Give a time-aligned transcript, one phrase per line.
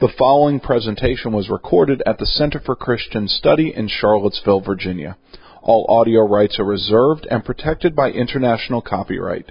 [0.00, 5.16] The following presentation was recorded at the Center for Christian Study in Charlottesville, Virginia.
[5.60, 9.50] All audio rights are reserved and protected by international copyright.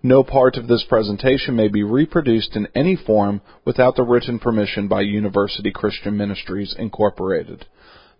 [0.00, 4.86] No part of this presentation may be reproduced in any form without the written permission
[4.86, 7.66] by University Christian Ministries, Incorporated.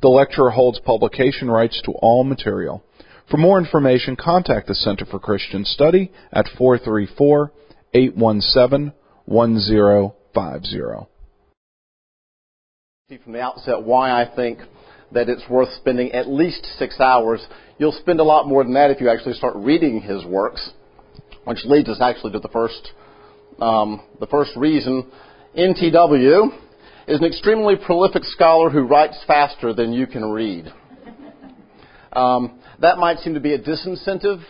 [0.02, 2.82] The lecturer holds publication rights to all material.
[3.30, 7.52] For more information, contact the Center for Christian Study at 434
[7.94, 8.92] 817
[9.26, 11.17] 1050
[13.24, 14.58] from the outset why I think
[15.12, 17.42] that it's worth spending at least six hours.
[17.78, 20.72] You'll spend a lot more than that if you actually start reading his works,
[21.44, 22.92] which leads us actually to the first,
[23.62, 25.10] um, the first reason.
[25.56, 26.48] NTW
[27.06, 30.70] is an extremely prolific scholar who writes faster than you can read.
[32.12, 34.42] Um, that might seem to be a disincentive.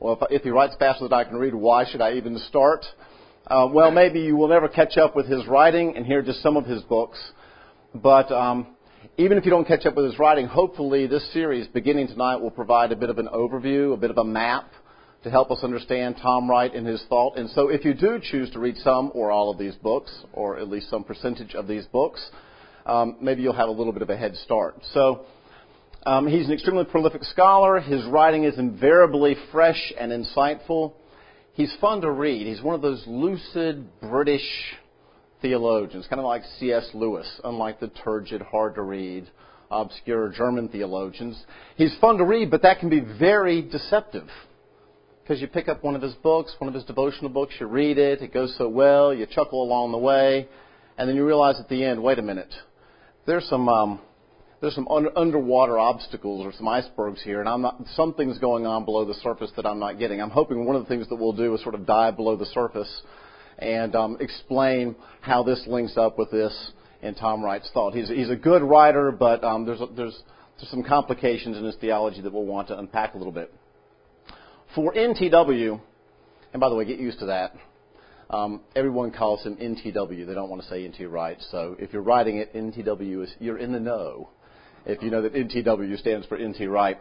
[0.00, 2.86] Well, if, if, he writes faster than I can read, why should I even start?
[3.46, 6.42] Uh, well, maybe you will never catch up with his writing, and here are just
[6.42, 7.18] some of his books.
[7.94, 8.76] But um,
[9.16, 12.50] even if you don't catch up with his writing, hopefully this series, beginning tonight, will
[12.50, 14.70] provide a bit of an overview, a bit of a map
[15.24, 17.36] to help us understand Tom Wright and his thought.
[17.36, 20.58] And so if you do choose to read some or all of these books, or
[20.58, 22.24] at least some percentage of these books,
[22.86, 24.76] um, maybe you'll have a little bit of a head start.
[24.92, 25.24] So
[26.06, 27.80] um, he's an extremely prolific scholar.
[27.80, 30.92] His writing is invariably fresh and insightful.
[31.54, 32.46] He's fun to read.
[32.46, 34.46] He's one of those lucid British
[35.40, 36.88] theologians, kind of like C.S.
[36.94, 39.28] Lewis, unlike the turgid, hard to read,
[39.70, 41.42] obscure German theologians.
[41.76, 44.28] He's fun to read, but that can be very deceptive.
[45.22, 47.98] Because you pick up one of his books, one of his devotional books, you read
[47.98, 50.48] it, it goes so well, you chuckle along the way,
[50.96, 52.52] and then you realize at the end, wait a minute,
[53.26, 54.00] there's some um,
[54.60, 58.84] there's some un- underwater obstacles or some icebergs here, and I'm not, something's going on
[58.84, 60.20] below the surface that I'm not getting.
[60.20, 62.46] I'm hoping one of the things that we'll do is sort of dive below the
[62.46, 63.02] surface
[63.58, 67.94] and um, explain how this links up with this in Tom Wright's thought.
[67.94, 70.22] He's, he's a good writer, but um, there's, there's,
[70.58, 73.52] there's some complications in his theology that we'll want to unpack a little bit.
[74.74, 75.80] For NTW,
[76.52, 77.54] and by the way, get used to that.
[78.30, 80.26] Um, everyone calls him NTW.
[80.26, 81.38] They don't want to say NT Wright.
[81.50, 84.28] So if you're writing it, NTW is you're in the know.
[84.84, 86.98] If you know that NTW stands for NT Wright.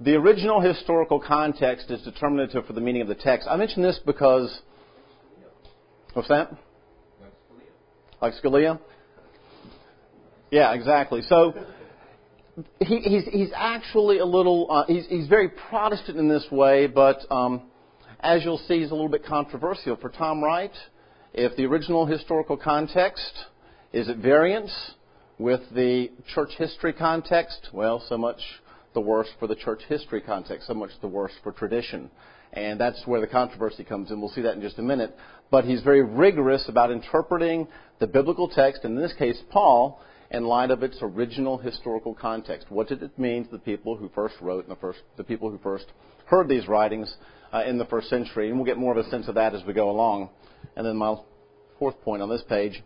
[0.00, 3.48] The original historical context is determinative for the meaning of the text.
[3.50, 4.60] I mention this because
[6.16, 6.50] What's that?
[7.20, 8.22] Like Scalia?
[8.22, 8.80] Like Scalia?
[10.50, 11.20] Yeah, exactly.
[11.28, 11.52] So
[12.80, 17.18] he, he's, he's actually a little, uh, he's, he's very Protestant in this way, but
[17.30, 17.64] um,
[18.20, 19.94] as you'll see, he's a little bit controversial.
[19.96, 20.72] For Tom Wright,
[21.34, 23.32] if the original historical context
[23.92, 24.72] is at variance
[25.38, 28.40] with the church history context, well, so much
[28.94, 32.10] the worse for the church history context, so much the worse for tradition.
[32.56, 34.18] And that's where the controversy comes in.
[34.18, 35.14] We'll see that in just a minute.
[35.50, 37.68] But he's very rigorous about interpreting
[38.00, 40.00] the biblical text, in this case, Paul,
[40.30, 42.70] in light of its original historical context.
[42.70, 45.50] What did it mean to the people who first wrote and the, first, the people
[45.50, 45.84] who first
[46.24, 47.14] heard these writings
[47.52, 48.48] uh, in the first century?
[48.48, 50.30] And we'll get more of a sense of that as we go along.
[50.76, 51.14] And then my
[51.78, 52.82] fourth point on this page.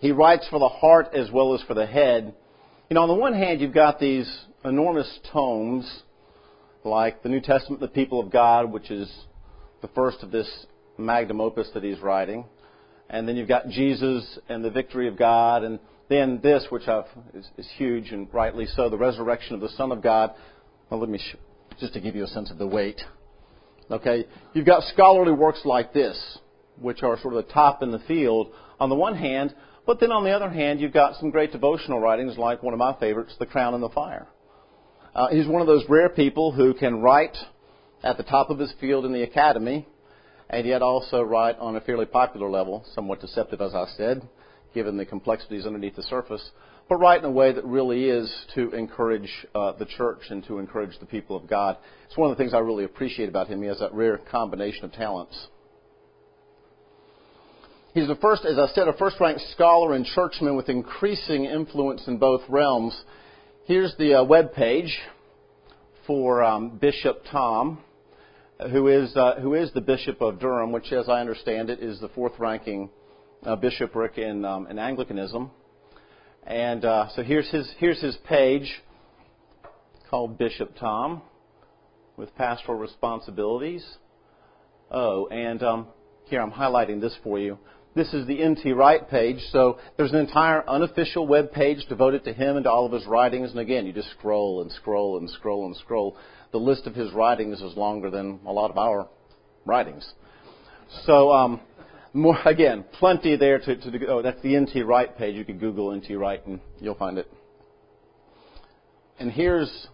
[0.00, 2.34] He writes for the heart as well as for the head.
[2.90, 4.28] You know, on the one hand, you've got these
[4.64, 6.02] enormous tomes
[6.88, 9.10] like the New Testament, the people of God, which is
[9.82, 10.66] the first of this
[10.96, 12.44] magnum opus that he's writing.
[13.08, 15.78] And then you've got Jesus and the victory of God, and
[16.08, 16.84] then this, which
[17.34, 20.32] is, is, huge and rightly so, the resurrection of the Son of God.
[20.90, 21.36] Well, let me sh-
[21.78, 23.00] just to give you a sense of the weight.
[23.90, 26.38] Okay, you've got scholarly works like this,
[26.78, 29.54] which are sort of the top in the field on the one hand,
[29.86, 32.78] but then on the other hand, you've got some great devotional writings like one of
[32.78, 34.26] my favorites, The Crown and the Fire.
[35.18, 37.36] Uh, he's one of those rare people who can write
[38.04, 39.84] at the top of his field in the academy
[40.48, 44.22] and yet also write on a fairly popular level, somewhat deceptive, as I said,
[44.74, 46.52] given the complexities underneath the surface,
[46.88, 50.60] but write in a way that really is to encourage uh, the church and to
[50.60, 51.78] encourage the people of God.
[52.06, 53.60] It's one of the things I really appreciate about him.
[53.60, 55.48] He has that rare combination of talents.
[57.92, 62.06] He's the first, as I said, a first ranked scholar and churchman with increasing influence
[62.06, 62.96] in both realms.
[63.64, 64.96] Here's the uh, web page
[66.08, 67.78] for um, Bishop Tom,
[68.72, 72.00] who is, uh, who is the Bishop of Durham, which, as I understand it, is
[72.00, 72.88] the fourth ranking
[73.44, 75.50] uh, bishopric in, um, in Anglicanism.
[76.44, 78.72] And uh, so here's his, here's his page
[80.08, 81.20] called Bishop Tom
[82.16, 83.86] with pastoral responsibilities.
[84.90, 85.88] Oh, and um,
[86.24, 87.58] here I'm highlighting this for you.
[87.98, 89.40] This is the NT Wright page.
[89.50, 93.04] So there's an entire unofficial web page devoted to him and to all of his
[93.06, 93.50] writings.
[93.50, 96.16] And again, you just scroll and scroll and scroll and scroll.
[96.52, 99.08] The list of his writings is longer than a lot of our
[99.66, 100.08] writings.
[101.06, 101.60] So um,
[102.12, 105.34] more again, plenty there to, to oh, that's the NT Wright page.
[105.34, 107.28] You can Google NT Wright and you'll find it.
[109.18, 109.88] And here's,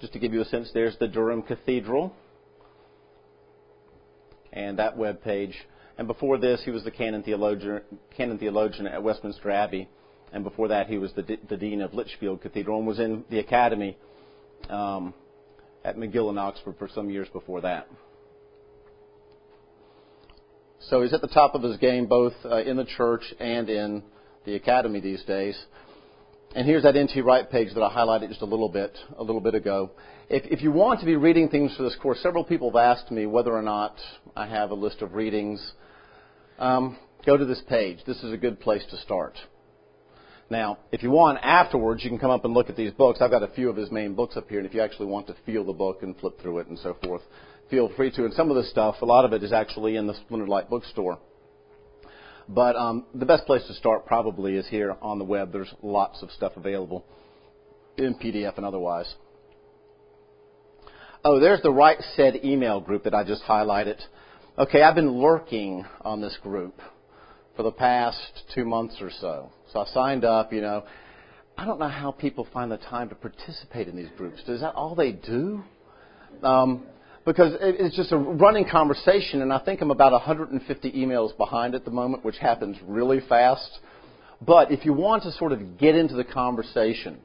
[0.00, 2.14] just to give you a sense, there's the Durham Cathedral
[4.52, 5.56] and that web page.
[5.98, 7.80] And before this, he was the canon theologian,
[8.16, 9.88] canon theologian at Westminster Abbey.
[10.32, 13.38] And before that, he was the, the dean of Lichfield Cathedral and was in the
[13.38, 13.96] academy
[14.68, 15.14] um,
[15.84, 17.88] at McGill in Oxford for some years before that.
[20.80, 24.02] So he's at the top of his game both uh, in the church and in
[24.44, 25.56] the academy these days.
[26.54, 29.40] And here's that NT Wright page that I highlighted just a little bit, a little
[29.40, 29.90] bit ago.
[30.28, 33.10] If, if you want to be reading things for this course, several people have asked
[33.10, 33.96] me whether or not
[34.36, 35.60] I have a list of readings.
[36.58, 37.98] Um, go to this page.
[38.06, 39.34] This is a good place to start.
[40.48, 43.20] Now, if you want afterwards, you can come up and look at these books.
[43.20, 45.26] I've got a few of his main books up here, and if you actually want
[45.26, 47.22] to feel the book and flip through it and so forth,
[47.68, 48.24] feel free to.
[48.24, 50.70] And some of this stuff, a lot of it is actually in the Splendid Light
[50.70, 51.18] bookstore.
[52.48, 55.52] But um, the best place to start probably is here on the web.
[55.52, 57.04] There's lots of stuff available
[57.98, 59.12] in PDF and otherwise.
[61.24, 64.00] Oh, there's the Right Said email group that I just highlighted.
[64.58, 66.80] Okay, I've been lurking on this group
[67.56, 68.18] for the past
[68.54, 69.52] two months or so.
[69.70, 70.82] So I signed up, you know.
[71.58, 74.40] I don't know how people find the time to participate in these groups.
[74.48, 75.62] Is that all they do?
[76.42, 76.84] Um,
[77.26, 81.84] because it's just a running conversation, and I think I'm about 150 emails behind at
[81.84, 83.80] the moment, which happens really fast.
[84.40, 87.18] But if you want to sort of get into the conversation,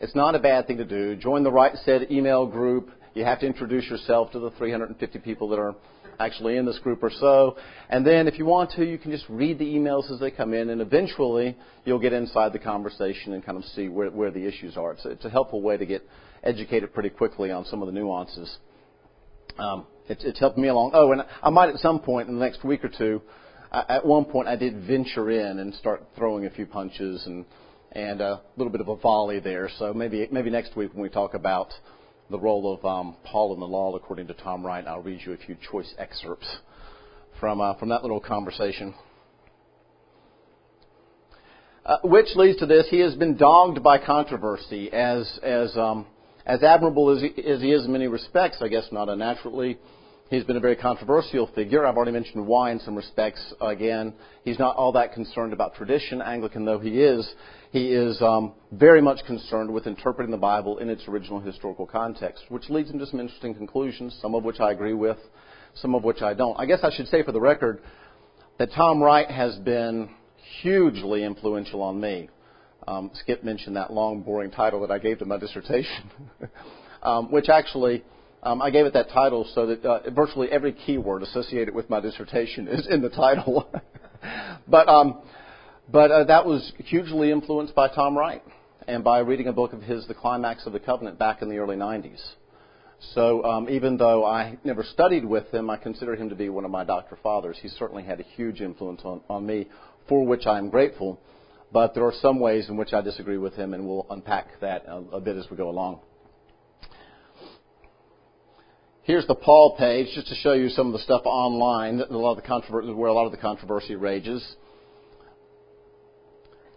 [0.00, 1.16] it's not a bad thing to do.
[1.16, 2.90] Join the Right Said email group.
[3.14, 5.74] You have to introduce yourself to the 350 people that are
[6.18, 7.56] actually in this group or so.
[7.88, 10.54] And then if you want to, you can just read the emails as they come
[10.54, 14.46] in, and eventually you'll get inside the conversation and kind of see where, where the
[14.46, 14.92] issues are.
[14.92, 16.02] It's, it's a helpful way to get
[16.42, 18.58] educated pretty quickly on some of the nuances.
[19.58, 20.90] Um, it's, it's helped me along.
[20.94, 23.22] Oh, and I might at some point in the next week or two,
[23.70, 27.44] I, at one point I did venture in and start throwing a few punches and
[27.92, 29.70] and a little bit of a volley there.
[29.78, 31.68] So maybe maybe next week when we talk about
[32.30, 35.32] the role of um, Paul in the law, according to Tom Wright, I'll read you
[35.32, 36.46] a few choice excerpts
[37.38, 38.94] from uh, from that little conversation.
[41.84, 46.06] Uh, which leads to this: he has been dogged by controversy as as um,
[46.46, 49.78] as admirable as he, as he is in many respects, I guess not unnaturally,
[50.34, 51.86] he's been a very controversial figure.
[51.86, 53.40] I've already mentioned why in some respects.
[53.60, 54.14] Again,
[54.44, 57.28] he's not all that concerned about tradition, Anglican though he is.
[57.70, 62.44] He is um, very much concerned with interpreting the Bible in its original historical context,
[62.48, 65.18] which leads him to some interesting conclusions, some of which I agree with,
[65.74, 66.58] some of which I don't.
[66.58, 67.80] I guess I should say for the record
[68.58, 70.10] that Tom Wright has been
[70.62, 72.28] hugely influential on me.
[72.86, 76.10] Um, Skip mentioned that long, boring title that I gave to my dissertation,
[77.02, 78.04] um, which actually
[78.44, 82.00] um, I gave it that title so that uh, virtually every keyword associated with my
[82.00, 83.68] dissertation is in the title.
[84.68, 85.22] but um,
[85.90, 88.42] but uh, that was hugely influenced by Tom Wright
[88.86, 91.58] and by reading a book of his, The Climax of the Covenant, back in the
[91.58, 92.20] early 90s.
[93.14, 96.64] So um, even though I never studied with him, I consider him to be one
[96.64, 97.58] of my doctor fathers.
[97.60, 99.68] He certainly had a huge influence on, on me,
[100.08, 101.20] for which I am grateful.
[101.72, 104.86] But there are some ways in which I disagree with him, and we'll unpack that
[104.86, 106.00] a, a bit as we go along.
[109.04, 112.30] Here's the Paul page, just to show you some of the stuff online, a lot
[112.30, 114.42] of the controversy, where a lot of the controversy rages.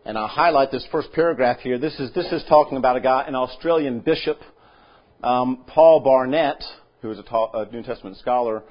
[0.04, 1.78] And I'll highlight this first paragraph here.
[1.78, 4.40] This is, this is talking about a guy, an Australian bishop,
[5.24, 6.62] um, Paul Barnett,
[7.02, 8.62] who is a, ta- a New Testament scholar,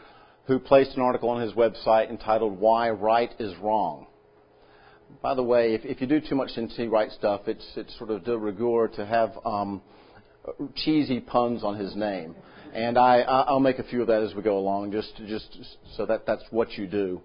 [0.45, 4.07] who placed an article on his website entitled Why Right is Wrong.
[5.23, 8.11] By the way, if, if you do too much NT Wright stuff, it's, it's sort
[8.11, 9.81] of de rigueur to have um,
[10.75, 12.37] cheesy puns on his name.
[12.77, 15.47] And I, I'll make a few of that as we go along, just, just
[15.97, 17.23] so that that's what you do.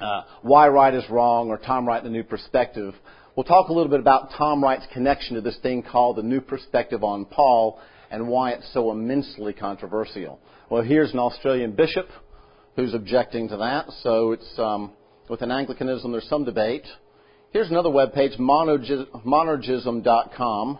[0.00, 2.94] Uh, why right is wrong, or Tom Wright, the new perspective.
[3.34, 6.40] We'll talk a little bit about Tom Wright's connection to this thing called the new
[6.40, 10.38] perspective on Paul and why it's so immensely controversial.
[10.70, 12.06] Well, here's an Australian bishop
[12.76, 14.92] who's objecting to that, so it's um,
[15.28, 16.86] Within Anglicanism, there's some debate.
[17.50, 20.78] Here's another web page, monergism.com.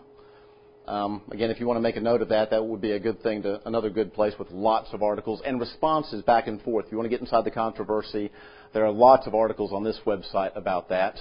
[0.86, 3.00] Um, again, if you want to make a note of that, that would be a
[3.00, 6.86] good thing to another good place with lots of articles and responses back and forth.
[6.86, 8.30] If you want to get inside the controversy,
[8.72, 11.18] there are lots of articles on this website about that.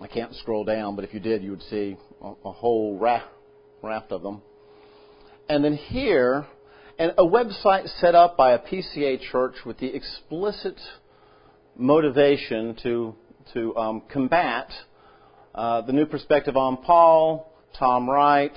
[0.00, 3.26] I can't scroll down, but if you did, you would see a, whole raft,
[3.80, 4.42] raft of them.
[5.48, 6.46] And then here,
[6.98, 10.80] and a website set up by a PCA church with the explicit
[11.76, 13.14] motivation to,
[13.52, 14.68] to um, combat
[15.54, 18.56] uh, the new perspective on Paul, Tom Wright,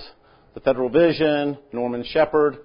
[0.54, 2.58] the Federal Vision, Norman Shepherd.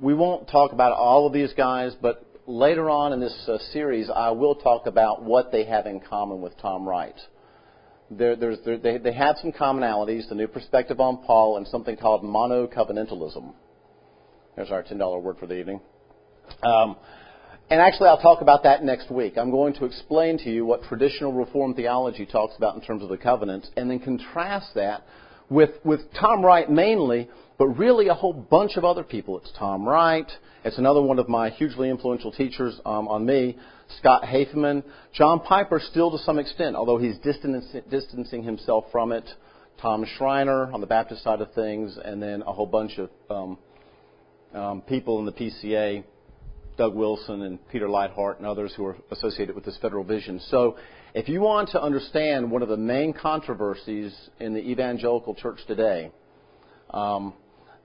[0.00, 4.10] We won't talk about all of these guys, but later on in this uh, series,
[4.14, 7.18] I will talk about what they have in common with Tom Wright.
[8.10, 12.22] There, there, they, they have some commonalities, the new perspective on Paul, and something called
[12.22, 13.54] monocovenantalism.
[14.56, 15.80] There's our $10 word for the evening.
[16.62, 16.96] Um,
[17.70, 19.38] and actually, I'll talk about that next week.
[19.38, 23.08] I'm going to explain to you what traditional Reformed theology talks about in terms of
[23.08, 25.02] the covenants, and then contrast that
[25.48, 29.38] with, with Tom Wright mainly, but really a whole bunch of other people.
[29.38, 30.30] It's Tom Wright.
[30.64, 33.56] It's another one of my hugely influential teachers um, on me,
[33.98, 34.82] Scott Hafemann.
[35.12, 39.28] John Piper, still to some extent, although he's distancing himself from it.
[39.80, 43.58] Tom Schreiner on the Baptist side of things, and then a whole bunch of um,
[44.54, 46.04] um, people in the PCA
[46.76, 50.40] Doug Wilson and Peter Leithart and others who are associated with this federal vision.
[50.48, 50.76] So,
[51.14, 56.10] if you want to understand one of the main controversies in the evangelical church today,
[56.90, 57.34] um,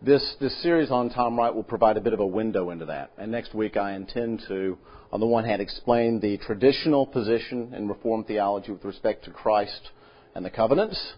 [0.01, 3.11] this, this series on Tom Wright will provide a bit of a window into that.
[3.17, 4.77] And next week I intend to,
[5.11, 9.89] on the one hand, explain the traditional position in Reformed theology with respect to Christ
[10.35, 11.13] and the covenants,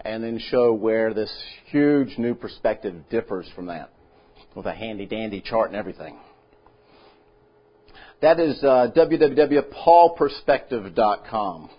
[0.00, 1.32] and then show where this
[1.66, 3.90] huge new perspective differs from that,
[4.54, 6.16] with a handy dandy chart and everything.
[8.22, 11.70] That is uh, www.paulperspective.com.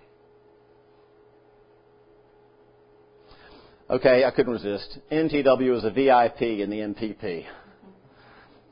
[3.90, 5.00] Okay, I couldn't resist.
[5.10, 7.46] NTW is a VIP in the MPP.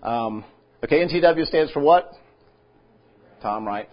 [0.04, 0.44] Um,
[0.84, 2.12] okay, NTW stands for what?
[3.42, 3.88] Tom, right?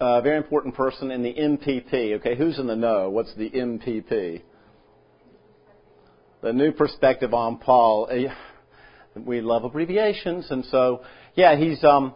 [0.00, 2.14] A uh, very important person in the MPP.
[2.14, 3.10] Okay, who's in the know?
[3.10, 4.42] What's the MPP?
[6.42, 8.08] The New Perspective on Paul.
[8.10, 8.16] Uh,
[9.20, 11.04] we love abbreviations, and so
[11.36, 12.12] yeah, he's um,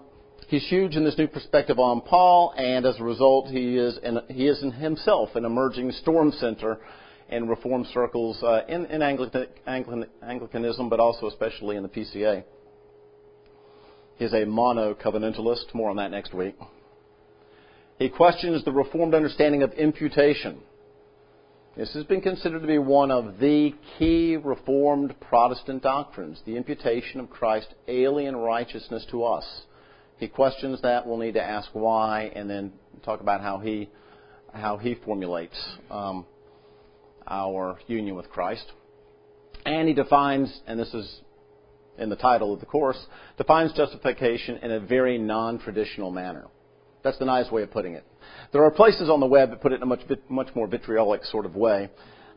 [0.55, 4.21] he's huge in this new perspective on Paul, and as a result, he is in,
[4.29, 6.79] he is himself an emerging storm center
[7.29, 12.45] in Reform circles uh, in, in Anglican, Anglican, Anglicanism, but also especially in the PCA.
[14.17, 15.75] He's a mono covenantalist.
[15.75, 16.55] More on that next week.
[17.99, 20.61] He questions the Reformed understanding of imputation.
[21.77, 27.19] This has been considered to be one of the key Reformed Protestant doctrines, the imputation
[27.19, 29.45] of Christ's alien righteousness to us
[30.25, 31.07] he questions that.
[31.07, 32.73] We'll need to ask why, and then
[33.05, 33.91] talk about how he
[34.53, 35.57] how he formulates
[35.91, 36.25] um,
[37.27, 38.65] our union with Christ.
[39.67, 41.21] And he defines, and this is
[41.99, 42.99] in the title of the course,
[43.37, 46.47] defines justification in a very non-traditional manner.
[47.03, 48.05] That's the nice way of putting it.
[48.53, 51.25] There are places on the web that put it in a much, much more vitriolic
[51.25, 51.91] sort of way.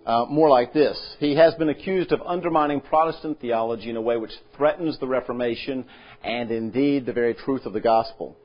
[0.08, 0.98] Uh, more like this.
[1.20, 5.84] He has been accused of undermining Protestant theology in a way which threatens the Reformation
[6.24, 8.38] and indeed the very truth of the gospel.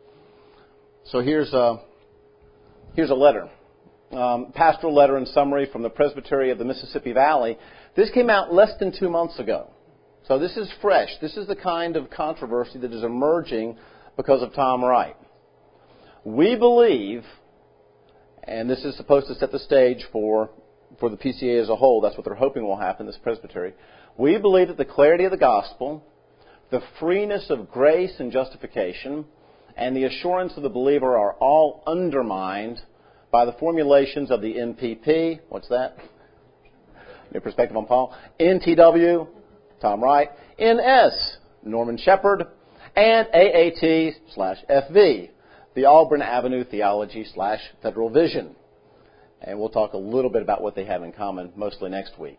[1.04, 1.80] So here's a,
[2.94, 3.48] here's a letter.
[4.10, 7.56] Um, pastoral letter in summary from the Presbytery of the Mississippi Valley.
[7.94, 9.70] This came out less than two months ago.
[10.26, 11.10] So this is fresh.
[11.20, 13.76] This is the kind of controversy that is emerging
[14.16, 15.16] because of Tom Wright.
[16.24, 17.22] We believe,
[18.42, 20.50] and this is supposed to set the stage for
[20.98, 22.00] for the PCA as a whole.
[22.00, 23.74] That's what they're hoping will happen, this presbytery.
[24.16, 26.04] We believe that the clarity of the gospel,
[26.70, 29.24] the freeness of grace and justification,
[29.76, 32.80] and the assurance of the believer are all undermined
[33.30, 35.40] by the formulations of the MPP.
[35.48, 35.96] What's that?
[37.32, 38.14] New Perspective on Paul.
[38.38, 39.26] NTW,
[39.80, 40.28] Tom Wright.
[40.60, 42.44] NS, Norman Shepherd.
[42.94, 45.30] And AAT slash FV,
[45.74, 48.54] the Auburn Avenue Theology slash Federal Vision
[49.44, 52.38] and we'll talk a little bit about what they have in common, mostly next week.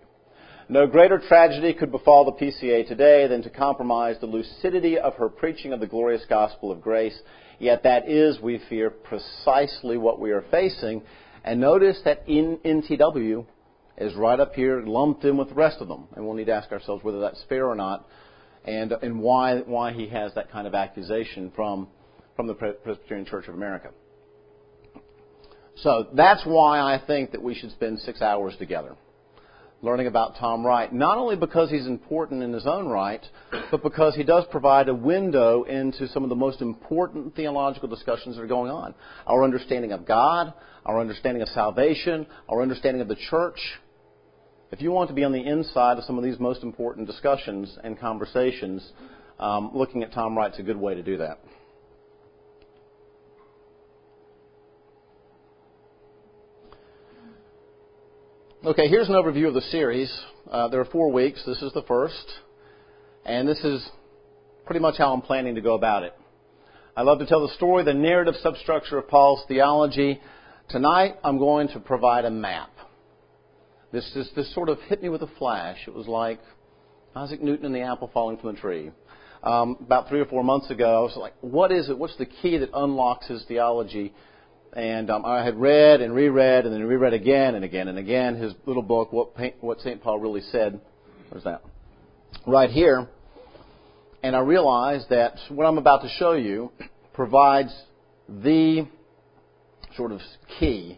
[0.70, 5.28] No greater tragedy could befall the PCA today than to compromise the lucidity of her
[5.28, 7.18] preaching of the glorious gospel of grace.
[7.60, 11.04] Yet that is, we fear, precisely what we are facing.
[11.44, 13.46] And notice that in NTW
[13.98, 16.08] is right up here, lumped in with the rest of them.
[16.16, 18.08] And we'll need to ask ourselves whether that's fair or not,
[18.64, 21.90] and, and why, why he has that kind of accusation from,
[22.38, 23.90] from the Presbyterian Church of America.
[25.78, 28.96] So that's why I think that we should spend six hours together
[29.84, 33.24] learning about Tom Wright, not only because he's important in his own right,
[33.70, 38.38] but because he does provide a window into some of the most important theological discussions
[38.38, 38.96] that are going on.
[39.28, 40.54] Our understanding of God,
[40.86, 43.60] our understanding of salvation, our understanding of the church.
[44.72, 47.78] If you want to be on the inside of some of these most important discussions
[47.84, 48.90] and conversations,
[49.38, 51.40] um, looking at Tom Wright's a good way to do that.
[58.66, 60.10] Okay, here's an overview of the series.
[60.50, 61.44] Uh, there are four weeks.
[61.46, 62.24] This is the first.
[63.26, 63.86] And this is
[64.66, 66.14] pretty much how I'm planning to go about it.
[66.96, 70.22] I love to tell the story, the narrative substructure of Paul's theology.
[70.70, 72.72] Tonight, I'm going to provide a map.
[73.92, 75.80] This, this sort of hit me with a flash.
[75.86, 76.40] It was like
[77.18, 78.92] Isaac Newton and the apple falling from the tree.
[79.44, 81.00] um, about three or four months ago.
[81.00, 81.98] I was like, what is it?
[81.98, 84.14] What's the key that unlocks his theology?
[84.76, 88.36] And um, I had read and reread and then reread again and again and again
[88.36, 90.02] his little book, What, what St.
[90.02, 90.82] Paul Really Said.
[91.30, 91.62] Where's that?
[92.48, 93.08] Right here.
[94.24, 96.72] And I realized that what I'm about to show you
[97.14, 97.74] provides
[98.28, 98.88] the
[99.96, 100.22] sort of
[100.60, 100.98] key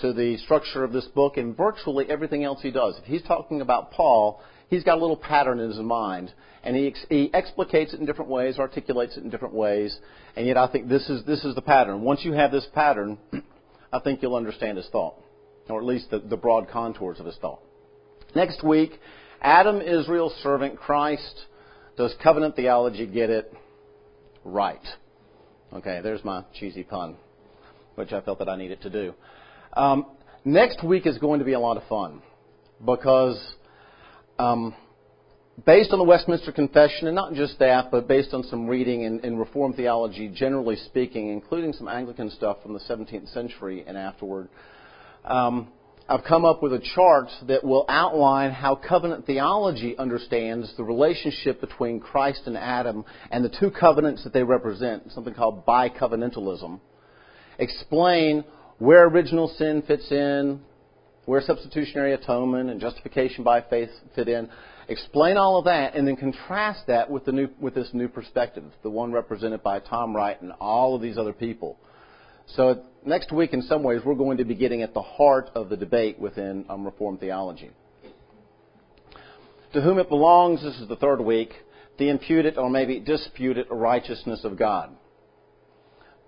[0.00, 2.98] to the structure of this book and virtually everything else he does.
[2.98, 6.32] If he's talking about Paul, he's got a little pattern in his mind,
[6.62, 9.96] and he, he explicates it in different ways, articulates it in different ways,
[10.36, 12.02] and yet I think this is, this is the pattern.
[12.02, 13.18] Once you have this pattern,
[13.92, 15.14] I think you'll understand his thought,
[15.68, 17.60] or at least the, the broad contours of his thought.
[18.34, 18.92] Next week,
[19.40, 21.44] Adam, Israel's servant, Christ,
[21.96, 23.52] does covenant theology get it
[24.44, 24.84] right?
[25.72, 27.16] Okay, there's my cheesy pun,
[27.94, 29.14] which I felt that I needed to do.
[29.74, 30.06] Um,
[30.44, 32.22] next week is going to be a lot of fun
[32.84, 33.38] because
[34.38, 34.74] um,
[35.66, 39.20] based on the Westminster Confession, and not just that, but based on some reading in,
[39.20, 44.48] in Reformed theology, generally speaking, including some Anglican stuff from the 17th century and afterward,
[45.24, 45.68] um,
[46.10, 51.60] I've come up with a chart that will outline how covenant theology understands the relationship
[51.60, 56.80] between Christ and Adam and the two covenants that they represent, something called bicovenantalism.
[57.58, 58.44] Explain
[58.78, 60.60] where original sin fits in,
[61.28, 64.48] where substitutionary atonement and justification by faith fit in.
[64.88, 68.64] Explain all of that and then contrast that with, the new, with this new perspective,
[68.82, 71.76] the one represented by Tom Wright and all of these other people.
[72.56, 75.68] So next week, in some ways, we're going to be getting at the heart of
[75.68, 77.72] the debate within um, Reformed theology.
[79.74, 81.52] To whom it belongs, this is the third week,
[81.98, 84.96] the imputed or maybe disputed righteousness of God.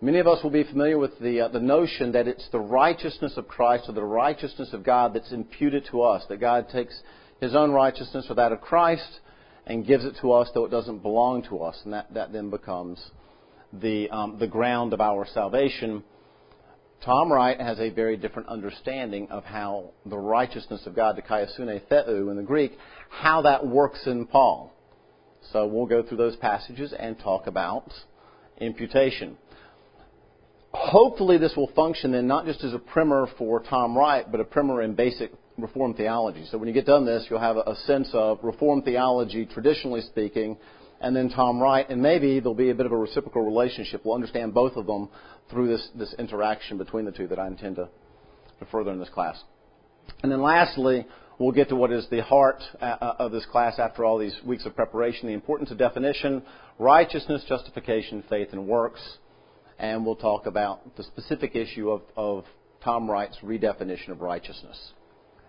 [0.03, 3.35] Many of us will be familiar with the, uh, the notion that it's the righteousness
[3.37, 6.99] of Christ or the righteousness of God that's imputed to us, that God takes
[7.39, 9.21] his own righteousness or that of Christ
[9.67, 12.49] and gives it to us, though it doesn't belong to us, and that, that then
[12.49, 12.99] becomes
[13.75, 16.03] the, um, the ground of our salvation.
[17.05, 21.79] Tom Wright has a very different understanding of how the righteousness of God, the dikaiosune
[21.91, 22.73] theou in the Greek,
[23.11, 24.73] how that works in Paul.
[25.53, 27.93] So we'll go through those passages and talk about
[28.59, 29.37] imputation
[30.73, 34.45] hopefully this will function then not just as a primer for Tom Wright, but a
[34.45, 36.47] primer in basic Reformed theology.
[36.51, 40.57] So when you get done this, you'll have a sense of Reformed theology, traditionally speaking,
[41.03, 44.03] and then Tom Wright, and maybe there'll be a bit of a reciprocal relationship.
[44.05, 45.11] We'll understand both of them
[45.51, 47.89] through this, this interaction between the two that I intend to,
[48.59, 49.43] to further in this class.
[50.23, 51.07] And then lastly,
[51.39, 54.39] we'll get to what is the heart uh, uh, of this class after all these
[54.45, 56.43] weeks of preparation, the importance of definition,
[56.79, 59.01] righteousness, justification, faith, and works
[59.81, 62.45] and we'll talk about the specific issue of,
[62.83, 64.93] Tom Wright's redefinition of righteousness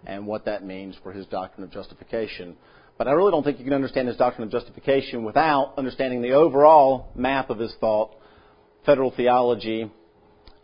[0.06, 2.58] and what that means for his doctrine of justification.
[2.98, 6.34] But I really don't think you can understand his doctrine of justification without understanding the
[6.34, 8.18] overall map of his thought,
[8.86, 9.90] federal theology,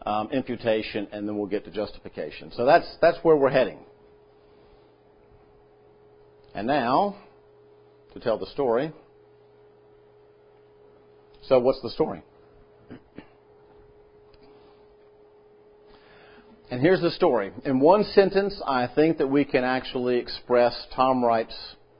[0.05, 2.51] um, imputation, and then we'll get to justification.
[2.53, 3.79] So that's, that's where we're heading.
[6.53, 7.15] And now,
[8.13, 8.91] to tell the story.
[11.43, 12.23] So, what's the story?
[16.69, 17.51] And here's the story.
[17.63, 21.55] In one sentence, I think that we can actually express Tom Wright's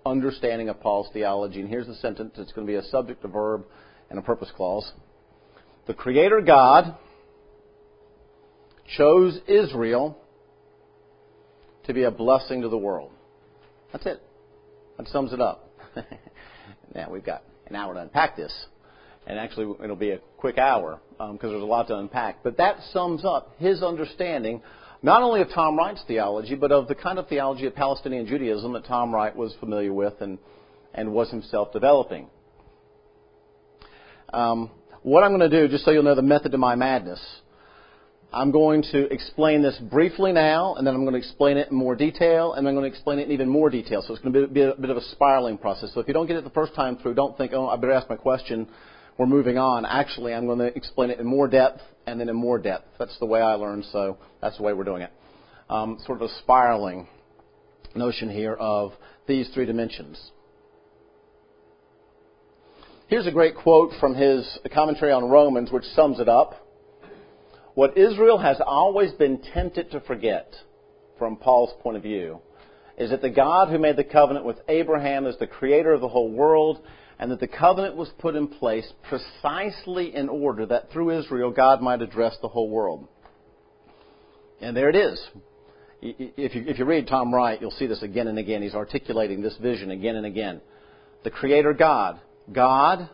[0.06, 1.62] understanding of Paul's theology.
[1.62, 2.34] And here's the sentence.
[2.38, 3.64] It's going to be a subject, a verb,
[4.10, 4.92] and a purpose clause.
[5.88, 6.98] The Creator God
[8.98, 10.18] chose Israel
[11.86, 13.12] to be a blessing to the world.
[13.94, 14.22] That's it.
[14.98, 15.72] That sums it up.
[16.96, 18.54] now we've got an hour to unpack this
[19.28, 22.44] and actually it'll be a quick hour because um, there's a lot to unpack.
[22.44, 24.62] But that sums up his understanding
[25.04, 28.74] not only of Tom Wright's theology, but of the kind of theology of Palestinian Judaism
[28.74, 30.40] that Tom Wright was familiar with and,
[30.94, 32.28] and was himself developing.
[34.34, 34.72] Um,
[35.04, 37.22] what I'm going to do, just so you'll know the method to my madness,
[38.34, 41.78] I'm going to explain this briefly now, and then I'm going to explain it in
[41.78, 44.04] more detail, and then I'm going to explain it in even more detail.
[44.06, 45.92] So it's going to be a bit of a spiraling process.
[45.94, 47.94] So if you don't get it the first time through, don't think, oh, I better
[47.94, 48.68] ask my question
[49.18, 49.86] we're moving on.
[49.86, 52.88] Actually, I'm going to explain it in more depth and then in more depth.
[53.00, 55.12] That's the way I learned, so that's the way we're doing it.
[55.70, 57.08] Um, sort of a spiraling
[57.96, 58.94] notion here of
[59.28, 60.32] these three dimensions.
[63.08, 66.68] Here's a great quote from his commentary on Romans, which sums it up.
[67.74, 70.54] What Israel has always been tempted to forget,
[71.18, 72.40] from Paul's point of view,
[72.98, 76.08] is that the God who made the covenant with Abraham is the creator of the
[76.08, 76.82] whole world
[77.20, 81.82] and that the covenant was put in place precisely in order that through Israel God
[81.82, 83.08] might address the whole world.
[84.62, 85.22] And there it is.
[86.02, 88.62] If you, if you read Tom Wright, you'll see this again and again.
[88.62, 90.62] He's articulating this vision again and again.
[91.24, 92.20] The Creator God.
[92.52, 93.10] God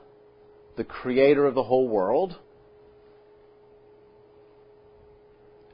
[0.76, 2.36] the creator of the whole world,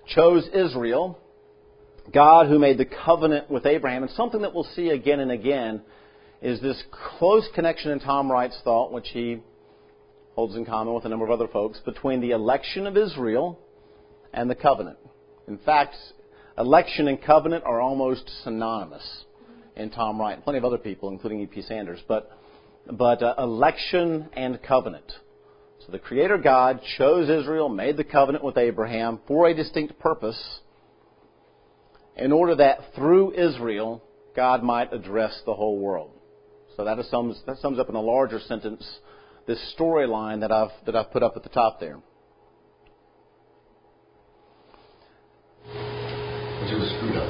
[0.08, 1.20] chose Israel,
[2.14, 5.82] God who made the covenant with Abraham, and something that we'll see again and again
[6.42, 6.82] is this
[7.18, 9.40] close connection in Tom Wright's thought, which he
[10.36, 13.60] holds in common with a number of other folks, between the election of Israel
[14.34, 14.98] and the covenant.
[15.48, 15.96] In fact,
[16.58, 19.26] election and covenant are almost synonymous
[19.76, 21.62] in Tom Wright, and plenty of other people, including E.P.
[21.64, 22.00] Sanders.
[22.08, 22.32] But,
[22.90, 25.12] but uh, election and covenant.
[25.86, 30.60] So the Creator God chose Israel, made the covenant with Abraham for a distinct purpose,
[32.16, 34.04] in order that through Israel,
[34.36, 36.12] God might address the whole world.
[36.80, 38.88] So that sums, that sums up in a larger sentence
[39.46, 41.98] this storyline that I've, that I've put up at the top there.
[45.66, 47.28] Which it was screwed up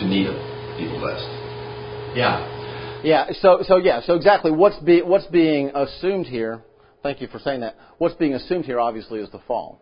[0.00, 1.28] to need a people blessed.
[2.16, 3.00] Yeah.
[3.04, 3.26] Yeah.
[3.34, 4.00] So, so yeah.
[4.04, 6.64] So exactly what's be, what's being assumed here.
[7.04, 7.76] Thank you for saying that.
[7.98, 9.80] What's being assumed here, obviously, is the fall.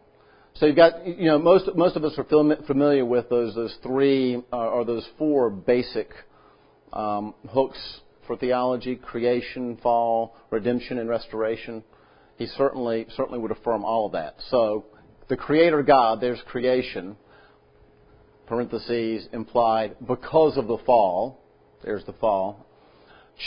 [0.53, 4.37] So you've got, you know, most most of us are familiar with those those three
[4.53, 6.11] uh, or those four basic
[6.93, 7.79] um, hooks
[8.27, 11.85] for theology: creation, fall, redemption, and restoration.
[12.37, 14.37] He certainly certainly would affirm all of that.
[14.51, 14.87] So
[15.29, 17.17] the Creator God, there's creation.
[18.47, 21.43] Parentheses implied because of the fall.
[21.83, 22.67] There's the fall.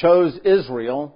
[0.02, 1.16] Chose Israel.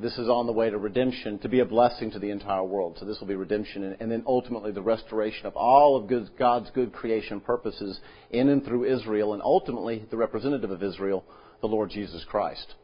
[0.00, 2.96] This is on the way to redemption to be a blessing to the entire world.
[2.98, 6.70] So this will be redemption and, and then ultimately the restoration of all of God's
[6.70, 11.24] good creation purposes in and through Israel and ultimately the representative of Israel,
[11.60, 12.74] the Lord Jesus Christ.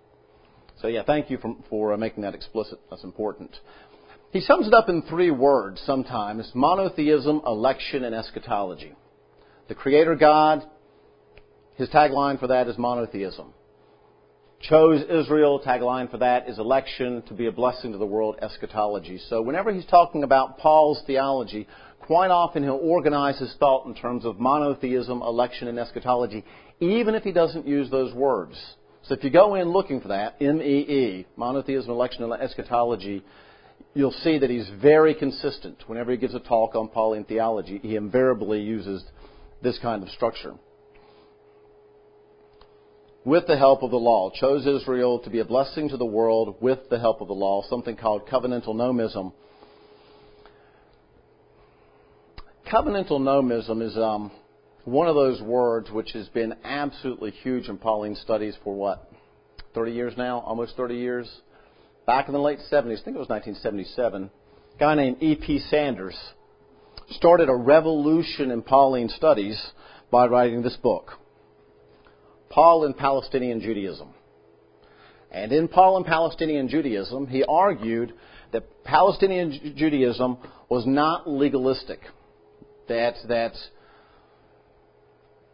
[0.80, 2.78] So yeah, thank you for, for uh, making that explicit.
[2.90, 3.56] That's important.
[4.32, 8.94] He sums it up in three words sometimes monotheism, election, and eschatology.
[9.68, 10.64] The Creator God,
[11.76, 13.52] his tagline for that is monotheism
[14.60, 15.60] chose Israel.
[15.64, 19.20] Tagline for that is election to be a blessing to the world, eschatology.
[19.28, 21.66] So whenever he's talking about Paul's theology,
[22.00, 26.44] quite often he'll organize his thought in terms of monotheism, election, and eschatology,
[26.80, 28.56] even if he doesn't use those words.
[29.08, 33.24] So if you go in looking for that, M-E-E, monotheism, election, and eschatology,
[33.94, 35.82] you'll see that he's very consistent.
[35.86, 39.02] Whenever he gives a talk on Pauline theology, he invariably uses
[39.62, 40.54] this kind of structure
[43.28, 46.56] with the help of the law, chose Israel to be a blessing to the world
[46.62, 49.32] with the help of the law, something called covenantal nomism.
[52.72, 54.30] Covenantal nomism is um,
[54.90, 59.10] one of those words which has been absolutely huge in Pauline studies for what,
[59.74, 60.40] 30 years now?
[60.40, 61.30] Almost 30 years?
[62.06, 64.30] Back in the late 70s, I think it was 1977,
[64.74, 65.58] a guy named E.P.
[65.70, 66.16] Sanders
[67.10, 69.62] started a revolution in Pauline studies
[70.10, 71.12] by writing this book.
[72.48, 74.14] Paul and Palestinian Judaism.
[75.30, 78.14] And in Paul and Palestinian Judaism, he argued
[78.52, 80.38] that Palestinian Judaism
[80.70, 82.00] was not legalistic.
[82.88, 83.52] That, that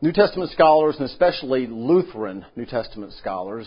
[0.05, 3.67] New Testament scholars, and especially Lutheran New Testament scholars,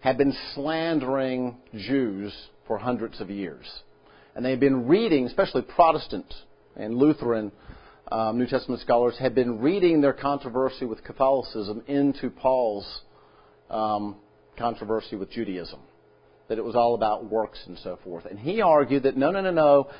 [0.00, 2.34] have been slandering Jews
[2.66, 3.66] for hundreds of years.
[4.34, 6.32] And they've been reading, especially Protestant
[6.76, 7.52] and Lutheran
[8.10, 13.02] um, New Testament scholars have been reading their controversy with Catholicism into Paul's
[13.68, 14.16] um,
[14.58, 15.80] controversy with Judaism,
[16.48, 18.24] that it was all about works and so forth.
[18.24, 19.90] And he argued that no, no, no, no.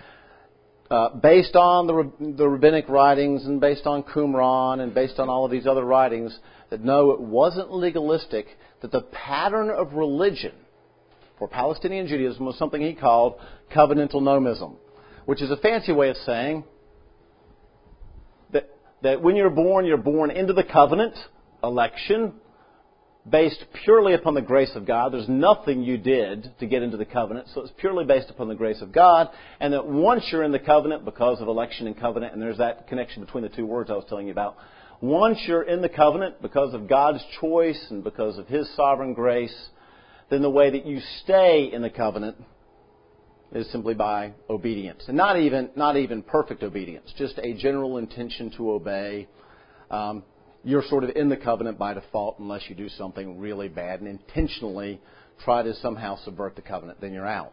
[0.90, 5.44] Uh, based on the, the rabbinic writings and based on Qumran and based on all
[5.44, 6.38] of these other writings,
[6.70, 8.46] that no, it wasn't legalistic,
[8.82, 10.52] that the pattern of religion
[11.38, 13.34] for Palestinian Judaism was something he called
[13.74, 14.76] covenantal nomism,
[15.24, 16.64] which is a fancy way of saying
[19.02, 21.14] that when you're born, you're born into the covenant,
[21.62, 22.32] election,
[23.28, 25.12] based purely upon the grace of God.
[25.12, 28.54] There's nothing you did to get into the covenant, so it's purely based upon the
[28.54, 29.28] grace of God.
[29.60, 32.86] And that once you're in the covenant, because of election and covenant, and there's that
[32.88, 34.56] connection between the two words I was telling you about,
[35.00, 39.54] once you're in the covenant because of God's choice and because of His sovereign grace,
[40.30, 42.36] then the way that you stay in the covenant
[43.52, 45.04] is simply by obedience.
[45.08, 49.28] And not even, not even perfect obedience, just a general intention to obey.
[49.90, 50.24] Um,
[50.66, 54.08] you're sort of in the covenant by default unless you do something really bad and
[54.08, 55.00] intentionally
[55.44, 57.52] try to somehow subvert the covenant, then you're out.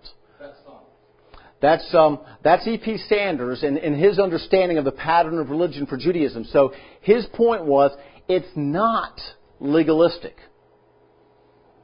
[1.62, 2.98] That's, um, that's E.P.
[3.08, 6.44] Sanders and, and his understanding of the pattern of religion for Judaism.
[6.46, 7.92] So his point was
[8.28, 9.22] it's not
[9.60, 10.36] legalistic.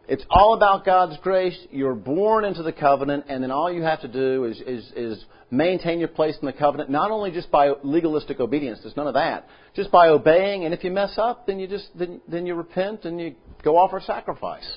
[0.09, 1.57] It's all about God's grace.
[1.69, 5.25] You're born into the covenant, and then all you have to do is, is, is
[5.51, 9.13] maintain your place in the covenant, not only just by legalistic obedience, there's none of
[9.13, 12.55] that, just by obeying, and if you mess up, then you just then, then you
[12.55, 14.67] repent and you go offer sacrifice.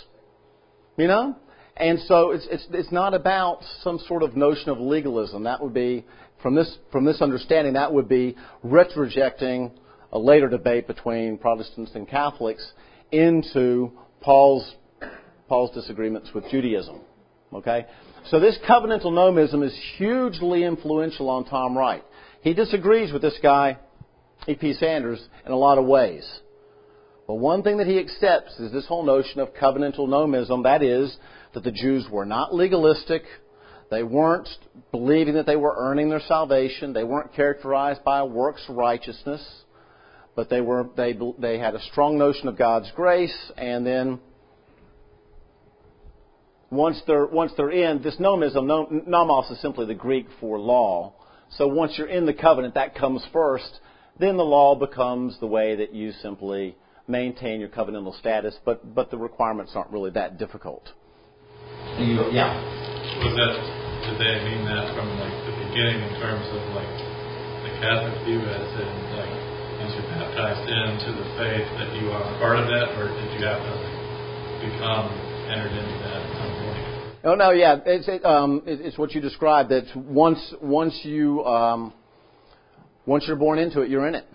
[0.98, 1.36] You know?
[1.78, 5.44] And so it's, it's, it's not about some sort of notion of legalism.
[5.44, 6.04] That would be,
[6.42, 9.72] from this, from this understanding, that would be retrojecting
[10.12, 12.70] a later debate between Protestants and Catholics
[13.10, 14.74] into Paul's,
[15.52, 17.02] Paul's disagreements with Judaism.
[17.52, 17.84] Okay?
[18.30, 22.02] So this covenantal nomism is hugely influential on Tom Wright.
[22.40, 23.76] He disagrees with this guy,
[24.48, 24.72] E.P.
[24.72, 26.26] Sanders, in a lot of ways.
[27.26, 30.62] But one thing that he accepts is this whole notion of covenantal nomism.
[30.62, 31.14] That is,
[31.52, 33.24] that the Jews were not legalistic.
[33.90, 34.48] They weren't
[34.90, 36.94] believing that they were earning their salvation.
[36.94, 39.46] They weren't characterized by works righteousness.
[40.34, 43.52] But they, were, they, they had a strong notion of God's grace.
[43.58, 44.18] And then
[46.72, 51.12] once they're, once they're in, this nomism, nomos is simply the Greek for law.
[51.56, 53.80] So once you're in the covenant, that comes first.
[54.18, 56.74] Then the law becomes the way that you simply
[57.06, 60.88] maintain your covenantal status, but, but the requirements aren't really that difficult.
[61.98, 62.56] You, yeah.
[63.20, 63.52] Was that,
[64.08, 66.96] did they mean that from like the beginning in terms of like
[67.68, 69.34] the Catholic view as in like
[69.76, 73.44] once you're baptized into the faith that you are part of that, or did you
[73.44, 76.41] have to like, become entered into that
[77.22, 77.32] point?
[77.32, 79.70] Oh no, yeah, it's it, um, it, it's what you described.
[79.70, 81.92] That once once you um,
[83.06, 84.26] once you're born into it, you're in it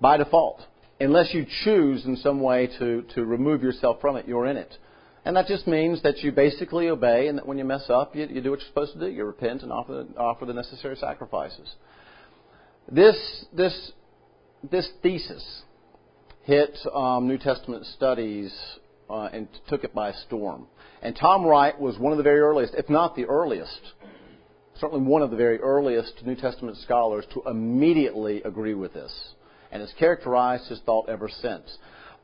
[0.00, 0.62] by default
[1.02, 4.72] unless you choose in some way to, to remove yourself from it, you're in it.
[5.24, 8.26] And that just means that you basically obey, and that when you mess up, you,
[8.26, 9.06] you do what you're supposed to do.
[9.06, 11.74] You repent and offer offer the necessary sacrifices.
[12.90, 13.16] This,
[13.52, 13.92] this,
[14.68, 15.62] this thesis
[16.42, 18.52] hit um, New Testament studies
[19.12, 20.66] uh, and took it by storm.
[21.02, 23.80] And Tom Wright was one of the very earliest, if not the earliest,
[24.80, 29.12] certainly one of the very earliest New Testament scholars to immediately agree with this
[29.70, 31.76] and has characterized his thought ever since.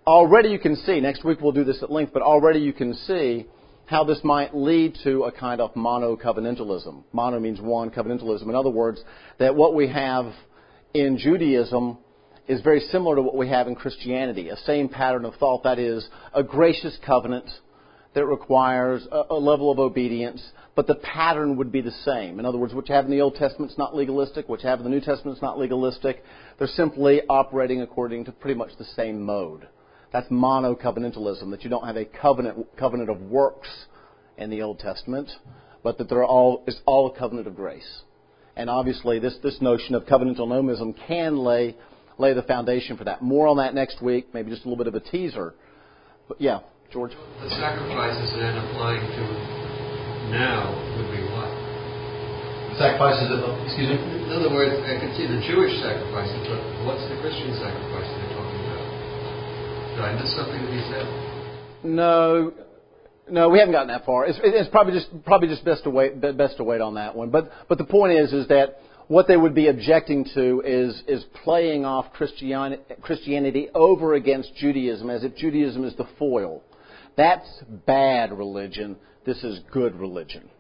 [0.07, 2.95] Already you can see, next week we'll do this at length, but already you can
[2.95, 3.47] see
[3.85, 7.05] how this might lead to a kind of mono covenantalism.
[7.13, 8.43] Mono means one, covenantalism.
[8.49, 9.03] In other words,
[9.39, 10.33] that what we have
[10.95, 11.99] in Judaism
[12.49, 15.79] is very similar to what we have in Christianity, a same pattern of thought, that
[15.79, 17.49] is, a gracious covenant
[18.15, 20.43] that requires a, a, level of obedience,
[20.75, 22.39] but the pattern would be the same.
[22.39, 24.69] In other words, what you have in the Old Testament is not legalistic, what you
[24.69, 26.25] have in the New Testament is not legalistic.
[26.59, 29.69] They're simply operating according to pretty much the same mode.
[30.13, 33.69] That's mono covenantalism, that you don't have a covenant, covenant of works
[34.39, 35.31] in the Old Testament,
[35.83, 38.03] but that they're all, it's all a covenant of grace.
[38.57, 41.77] And obviously, this, this notion of covenantal nomism can lay,
[42.19, 43.23] lay the foundation for that.
[43.23, 45.55] More on that next week, maybe just a little bit of a teaser.
[46.29, 46.61] But yeah,
[46.93, 47.13] George?
[47.41, 49.25] The sacrifices then applying to
[50.35, 51.49] now would be what?
[52.77, 53.99] Sacrifices of, excuse me?
[53.99, 58.35] In other words, I can see the Jewish sacrifices, but what's the Christian sacrifice they're
[58.37, 58.87] talking about?
[59.97, 61.07] Did I miss something that he said?
[61.83, 62.53] No,
[63.31, 64.27] no, we haven't gotten that far.
[64.27, 67.31] It's, it's probably just probably just best to wait best to wait on that one.
[67.31, 71.25] But but the point is is that what they would be objecting to is, is
[71.43, 76.63] playing off Christianity, over against Judaism as if Judaism is the foil.
[77.17, 77.49] That's
[77.87, 78.97] bad religion.
[79.25, 80.51] This is good religion.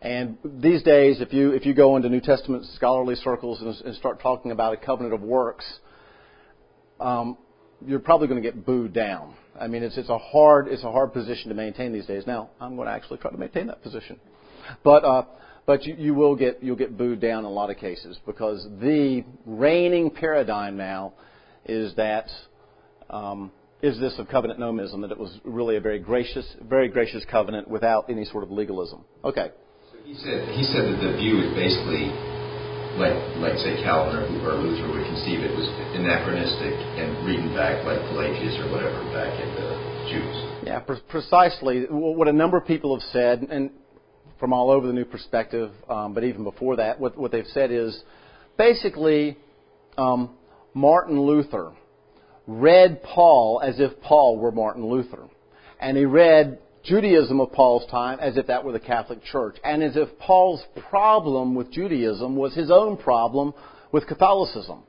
[0.00, 3.94] And these days, if you, if you go into New Testament scholarly circles and, and
[3.96, 5.64] start talking about a covenant of works,
[6.98, 7.36] um,
[7.86, 9.34] you're probably going to get booed down.
[9.60, 12.24] I mean, it's, it's, a hard, it's a hard position to maintain these days.
[12.26, 14.18] Now, I'm going to actually try to maintain that position.
[14.82, 15.24] But, uh,
[15.66, 18.66] but you, you will get, you'll get booed down in a lot of cases because
[18.80, 21.12] the reigning paradigm now
[21.64, 22.28] is that
[23.10, 27.24] um, is this of covenant nomism, that it was really a very gracious, very gracious
[27.30, 29.04] covenant without any sort of legalism.
[29.24, 29.50] Okay.
[29.90, 32.10] So he said he said that the view is basically
[32.94, 35.66] like like say Calvin or, or Luther would conceive it was
[35.98, 39.70] anachronistic and reading back like Pelagius or whatever back in the
[40.10, 40.36] Jews.
[40.64, 43.70] Yeah, pre- precisely what a number of people have said, and
[44.42, 47.70] from all over the New Perspective, um, but even before that, what, what they've said
[47.70, 48.02] is
[48.58, 49.38] basically
[49.96, 50.30] um,
[50.74, 51.70] Martin Luther
[52.48, 55.28] read Paul as if Paul were Martin Luther.
[55.80, 59.58] And he read Judaism of Paul's time as if that were the Catholic Church.
[59.62, 63.54] And as if Paul's problem with Judaism was his own problem
[63.92, 64.82] with Catholicism.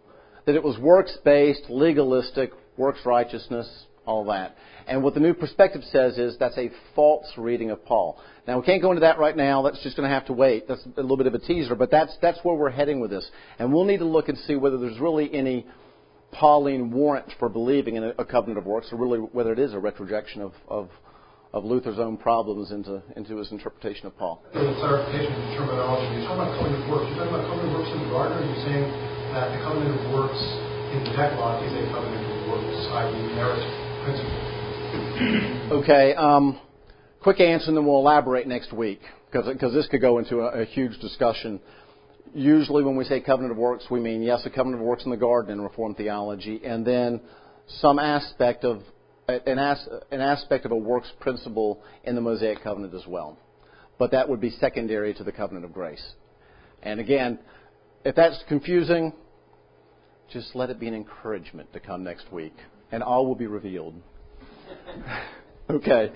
[0.48, 3.70] That it was works based, legalistic, works righteousness,
[4.04, 4.58] all that.
[4.88, 8.20] And what the New Perspective says is that's a false reading of Paul.
[8.48, 9.62] Now we can't go into that right now.
[9.62, 10.68] That's just going to have to wait.
[10.68, 13.30] That's a little bit of a teaser, but that's that's where we're heading with this.
[13.60, 15.66] And we'll need to look and see whether there's really any
[16.34, 19.80] Pauline warrant for believing in a, covenant of works, or really whether it is a
[19.80, 20.90] retrojection of, of,
[21.54, 24.44] of Luther's own problems into, into his interpretation of Paul.
[24.52, 27.06] Clarification of terminology, you're talking about covenant of works.
[27.14, 28.86] You're talking about covenant of works in the garden, are you saying
[29.34, 30.42] that the covenant of works
[30.92, 33.62] in the Decalogue is a covenant of works, i.e., merit
[34.04, 34.53] principle?
[34.94, 36.14] Okay.
[36.14, 36.60] Um,
[37.22, 39.02] quick answer, and then we'll elaborate next week
[39.32, 41.60] because this could go into a, a huge discussion.
[42.36, 45.12] Usually, when we say covenant of works, we mean yes, the covenant of works in
[45.12, 47.22] the garden in Reformed theology, and then
[47.68, 48.82] some aspect of
[49.28, 53.38] an, as, an aspect of a works principle in the Mosaic covenant as well.
[53.98, 56.04] But that would be secondary to the covenant of grace.
[56.82, 57.40] And again,
[58.04, 59.14] if that's confusing,
[60.32, 62.56] just let it be an encouragement to come next week,
[62.92, 63.96] and all will be revealed.
[65.70, 66.12] okay.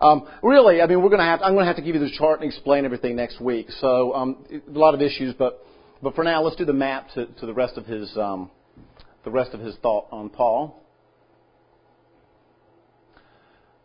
[0.00, 1.42] Um, really, I mean, we're going to have.
[1.42, 3.66] I'm going to have to give you the chart and explain everything next week.
[3.80, 5.62] So um, a lot of issues, but
[6.02, 8.50] but for now, let's do the map to, to the rest of his um,
[9.24, 10.82] the rest of his thought on Paul.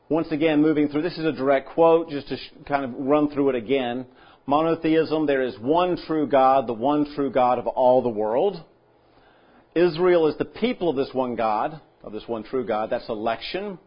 [0.08, 1.02] Once again, moving through.
[1.02, 4.06] This is a direct quote, just to sh- kind of run through it again.
[4.46, 5.26] Monotheism.
[5.26, 8.64] There is one true God, the one true God of all the world.
[9.74, 12.90] Israel is the people of this one God, of this one true God.
[12.90, 13.80] That's election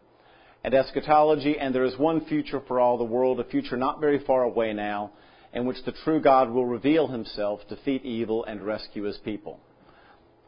[0.63, 4.19] and eschatology, and there is one future for all the world, a future not very
[4.25, 5.11] far away now,
[5.53, 9.59] in which the true God will reveal himself, defeat evil, and rescue his people.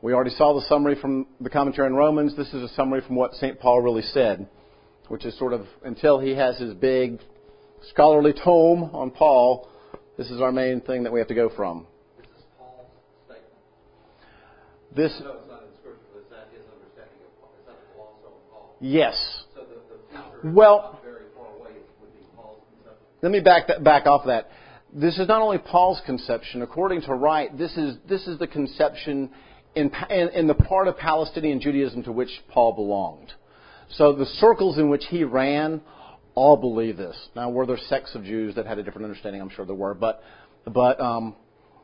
[0.02, 2.36] We already saw the summary from the commentary on Romans.
[2.36, 3.60] This is a summary from what St.
[3.60, 4.48] Paul really said,
[5.08, 7.20] which is sort of until he has his big
[7.90, 9.68] scholarly tome on Paul,
[10.18, 11.88] this is our main thing that we have to go from.
[12.18, 12.86] This is Paul's
[13.26, 13.54] statement.
[14.96, 17.54] This, No, it's not in Scripture, but is that his understanding of Paul?
[17.60, 18.76] Is that the also of Paul?
[18.80, 19.41] yes.
[22.66, 23.20] Conception.
[23.22, 24.50] Let me back that, back off that.
[24.94, 26.62] This is not only Paul's conception.
[26.62, 29.30] According to Wright, this is this is the conception
[29.76, 33.32] in, in, in the part of Palestinian Judaism to which Paul belonged.
[33.92, 35.82] So the circles in which he ran
[36.34, 37.16] all believe this.
[37.36, 39.42] Now, were there sects of Jews that had a different understanding?
[39.42, 40.24] I'm sure there were, but
[40.66, 41.36] but um,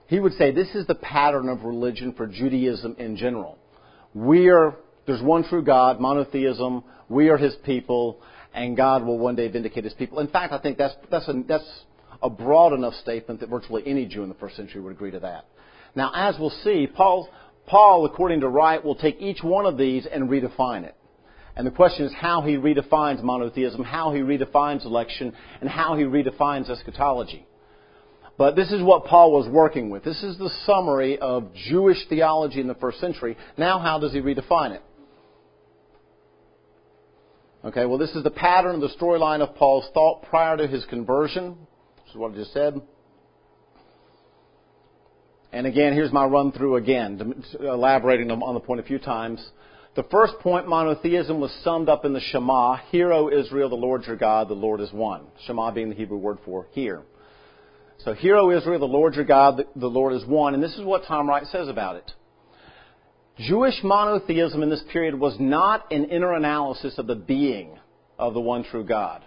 [0.07, 3.57] he would say this is the pattern of religion for Judaism in general.
[4.13, 4.75] We are
[5.07, 6.83] there's one true God, monotheism.
[7.09, 8.21] We are His people,
[8.57, 10.19] and God will one day vindicate His people.
[10.19, 11.81] In fact, I think that's that's a, that's
[12.21, 15.19] a broad enough statement that virtually any Jew in the first century would agree to
[15.19, 15.45] that.
[15.95, 17.29] Now, as we'll see, Paul
[17.67, 20.95] Paul, according to Wright, will take each one of these and redefine it.
[21.55, 26.03] And the question is how he redefines monotheism, how he redefines election, and how he
[26.03, 27.45] redefines eschatology.
[28.37, 30.03] But this is what Paul was working with.
[30.03, 33.35] This is the summary of Jewish theology in the first century.
[33.57, 34.83] Now, how does he redefine it?
[37.65, 40.85] Okay, well, this is the pattern, of the storyline of Paul's thought prior to his
[40.85, 41.57] conversion.
[42.05, 42.79] This is what I just said.
[45.51, 49.43] And again, here's my run through again, elaborating on the point a few times.
[49.95, 52.77] The first point, monotheism, was summed up in the Shema.
[52.91, 55.25] Hear, O Israel, the Lord your God, the Lord is one.
[55.47, 57.01] Shema being the Hebrew word for hear.
[57.99, 60.53] So, hear, O Israel, the Lord your God, the Lord is one.
[60.53, 62.11] And this is what Tom Wright says about it.
[63.39, 67.77] Jewish monotheism in this period was not an inner analysis of the being
[68.17, 69.23] of the one true God.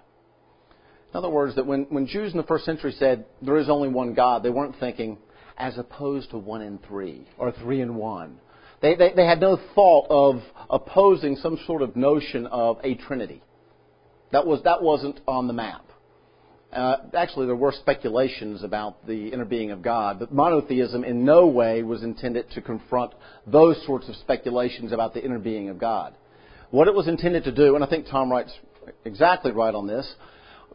[1.12, 3.88] In other words, that when, when Jews in the first century said there is only
[3.88, 5.18] one God, they weren't thinking
[5.56, 8.38] as opposed to one in three or three in one.
[8.80, 13.42] They, they, they had no thought of opposing some sort of notion of a Trinity.
[14.32, 15.84] That, was, that wasn't on the map.
[16.72, 21.46] Uh, actually, there were speculations about the inner being of God, but monotheism in no
[21.46, 23.12] way was intended to confront
[23.46, 26.14] those sorts of speculations about the inner being of God.
[26.70, 28.56] What it was intended to do, and I think Tom Wright's
[29.04, 30.14] exactly right on this,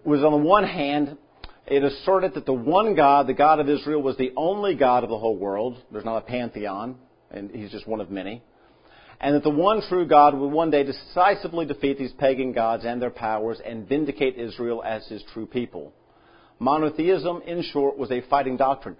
[0.03, 1.17] was on the one hand,
[1.65, 5.09] it asserted that the one God, the God of Israel, was the only God of
[5.09, 5.81] the whole world.
[5.91, 6.97] There's not a pantheon,
[7.31, 8.43] and he's just one of many.
[9.25, 13.01] And that the one true God would one day decisively defeat these pagan gods and
[13.01, 15.93] their powers and vindicate Israel as his true people.
[16.59, 18.95] Monotheism, in short, was a fighting doctrine.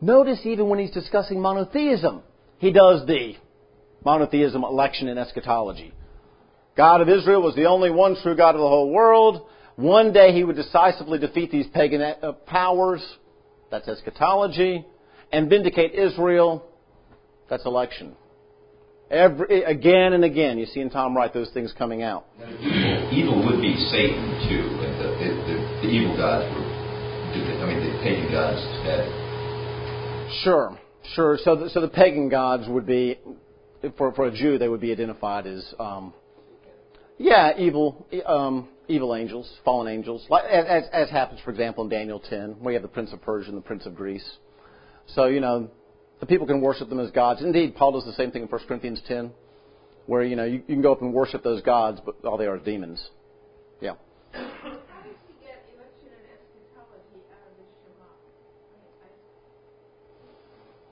[0.00, 2.22] Notice even when he's discussing monotheism,
[2.58, 3.36] he does the
[4.04, 5.94] monotheism election and eschatology.
[6.76, 9.46] God of Israel was the only one true God of the whole world.
[9.76, 13.06] One day he would decisively defeat these pagan uh, powers.
[13.70, 14.84] That's eschatology.
[15.32, 16.66] And vindicate Israel.
[17.48, 18.16] That's election.
[19.10, 22.26] Every, again and again, you see in Tom Wright those things coming out.
[22.38, 24.62] Evil, evil would be Satan too.
[24.78, 29.30] The, the, the, the evil gods were, I mean, the pagan gods had.
[30.44, 30.78] Sure,
[31.14, 31.38] sure.
[31.42, 33.18] So, the, so the pagan gods would be,
[33.98, 36.14] for for a Jew, they would be identified as, um,
[37.18, 42.20] yeah, evil, um, evil angels, fallen angels, like, as as happens, for example, in Daniel
[42.20, 44.28] 10, where you have the prince of Persia and the prince of Greece.
[45.14, 45.68] So you know,
[46.20, 47.42] the people can worship them as gods.
[47.42, 49.32] Indeed, Paul does the same thing in 1 Corinthians 10,
[50.06, 52.46] where you know you, you can go up and worship those gods, but all they
[52.46, 53.02] are is demons.
[53.80, 53.94] Yeah.
[54.32, 58.04] How does he get election and eschatology out of the Shema?
[59.00, 59.08] I, I,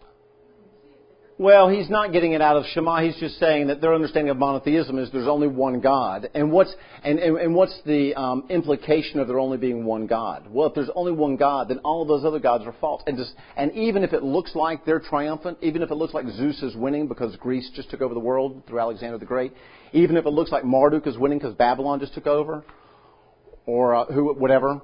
[0.01, 0.11] I
[0.49, 1.28] didn't see it there.
[1.41, 3.01] Well, he's not getting it out of Shema.
[3.01, 6.28] He's just saying that their understanding of monotheism is there's only one God.
[6.34, 6.74] And what's
[7.05, 10.49] and, and, and what's the um, implication of there only being one God?
[10.51, 13.05] Well, if there's only one God, then all of those other gods are false.
[13.07, 16.26] And just and even if it looks like they're triumphant, even if it looks like
[16.26, 19.53] Zeus is winning because Greece just took over the world through Alexander the Great,
[19.93, 22.64] even if it looks like Marduk is winning because Babylon just took over,
[23.64, 24.80] or uh, who whatever,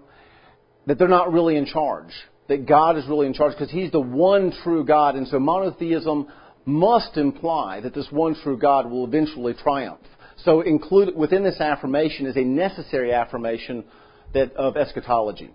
[0.87, 2.13] that they're not really in charge.
[2.47, 6.29] That God is really in charge because He's the one true God, and so monotheism
[6.65, 10.01] must imply that this one true God will eventually triumph.
[10.39, 13.85] So included within this affirmation is a necessary affirmation
[14.33, 15.51] that of eschatology.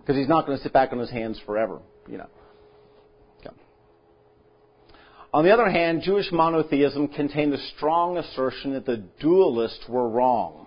[0.00, 2.28] Because he's not going to sit back on his hands forever, you know.
[5.32, 10.66] On the other hand, Jewish monotheism contained the strong assertion that the dualists were wrong.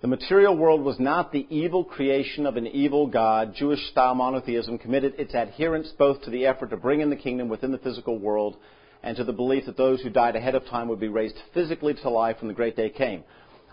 [0.00, 3.54] The material world was not the evil creation of an evil God.
[3.56, 7.48] Jewish style monotheism committed its adherence both to the effort to bring in the kingdom
[7.48, 8.56] within the physical world
[9.02, 11.94] and to the belief that those who died ahead of time would be raised physically
[11.94, 13.24] to life when the great day came.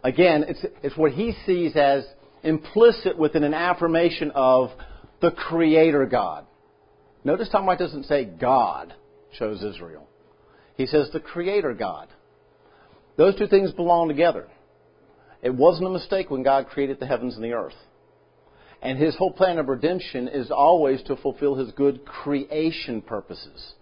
[0.03, 2.03] Again, it's, it's what he sees as
[2.43, 4.69] implicit within an affirmation of
[5.21, 6.45] the Creator God.
[7.23, 8.93] Notice Tom Wright doesn't say God
[9.37, 10.07] chose Israel.
[10.75, 12.07] He says the Creator God.
[13.15, 14.47] Those two things belong together.
[15.45, 17.75] It wasn't a mistake when God created the heavens and the earth.
[18.81, 23.73] And his whole plan of redemption is always to fulfill his good creation purposes.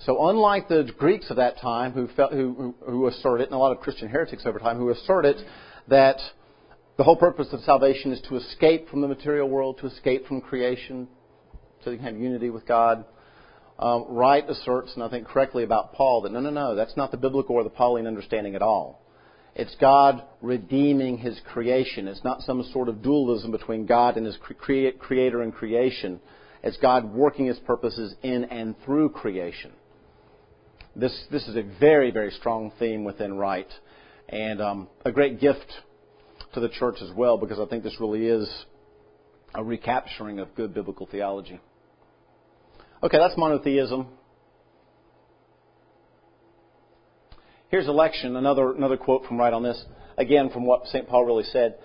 [0.00, 3.72] So unlike the Greeks of that time who, felt, who, who, asserted, and a lot
[3.72, 5.36] of Christian heretics over time, who asserted
[5.88, 6.18] that
[6.98, 10.42] the whole purpose of salvation is to escape from the material world, to escape from
[10.42, 11.08] creation,
[11.82, 13.06] so you can have unity with God.
[13.78, 17.10] Um, Wright asserts, and I think correctly about Paul, that no, no, no, that's not
[17.10, 19.00] the biblical or the Pauline understanding at all.
[19.58, 22.08] It's God redeeming His creation.
[22.08, 26.20] It's not some sort of dualism between God and His creator and creation.
[26.62, 29.72] It's God working His purposes in and through creation.
[30.94, 33.68] This, this is a very, very strong theme within Wright,
[34.28, 35.72] and um, a great gift
[36.52, 38.50] to the church as well, because I think this really is
[39.54, 41.60] a recapturing of good biblical theology.
[43.02, 44.06] Okay, that's monotheism.
[47.68, 49.82] Here's election, another, another quote from Wright on this,
[50.16, 51.08] again from what St.
[51.08, 51.76] Paul really said.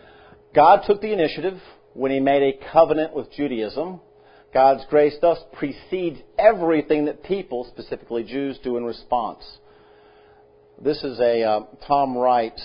[0.54, 1.58] God took the initiative
[1.94, 4.00] when he made a covenant with Judaism.
[4.54, 9.44] God's grace thus precedes everything that people, specifically Jews, do in response.
[10.80, 12.64] This is a uh, Tom Wright's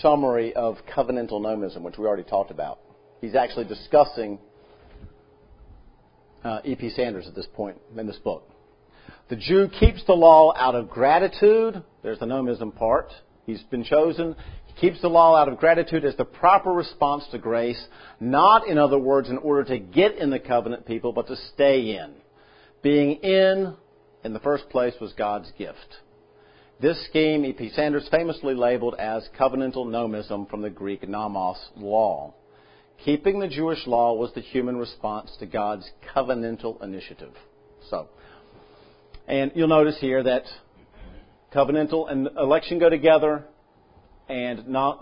[0.00, 2.80] summary of covenantal nomism, which we already talked about.
[3.20, 4.38] He's actually discussing
[6.42, 6.90] uh, E.P.
[6.90, 8.48] Sanders at this point in this book.
[9.28, 11.82] The Jew keeps the law out of gratitude.
[12.02, 13.12] There's the nomism part.
[13.44, 14.36] He's been chosen.
[14.66, 17.82] He keeps the law out of gratitude as the proper response to grace,
[18.20, 21.96] not, in other words, in order to get in the covenant people, but to stay
[21.96, 22.14] in.
[22.82, 23.74] Being in,
[24.24, 25.96] in the first place, was God's gift.
[26.80, 27.70] This scheme, E.P.
[27.70, 32.34] Sanders famously labeled as covenantal nomism from the Greek nomos, law.
[33.04, 37.32] Keeping the Jewish law was the human response to God's covenantal initiative.
[37.88, 38.08] So,
[39.26, 40.44] and you'll notice here that
[41.54, 43.44] covenantal and election go together,
[44.28, 44.94] and uh,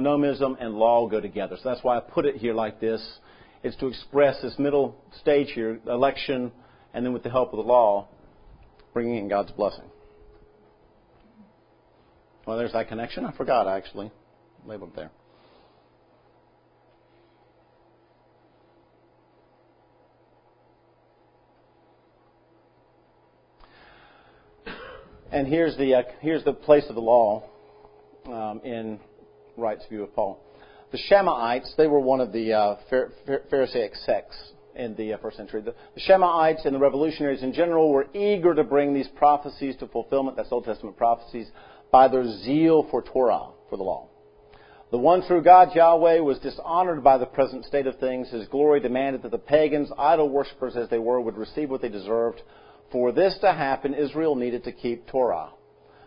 [0.00, 1.56] nomism and law go together.
[1.62, 3.00] So that's why I put it here like this.
[3.62, 6.50] It's to express this middle stage here, election,
[6.92, 8.08] and then with the help of the law,
[8.92, 9.84] bringing in God's blessing.
[12.44, 13.24] Well, there's that connection.
[13.24, 14.10] I forgot actually.
[14.66, 15.10] Labeled there.
[25.32, 27.48] And here's the, uh, here's the place of the law
[28.26, 29.00] um, in
[29.56, 30.38] Wright's view of Paul.
[30.90, 32.76] The Shammaites, they were one of the uh,
[33.48, 34.36] Pharisaic sects
[34.76, 35.62] in the uh, first century.
[35.62, 39.86] The, the Shammaites and the revolutionaries in general were eager to bring these prophecies to
[39.86, 41.48] fulfillment, that's Old Testament prophecies,
[41.90, 44.08] by their zeal for Torah, for the law.
[44.90, 48.28] The one true God, Yahweh, was dishonored by the present state of things.
[48.28, 51.88] His glory demanded that the pagans, idol worshippers as they were, would receive what they
[51.88, 52.42] deserved.
[52.92, 55.50] For this to happen, Israel needed to keep Torah.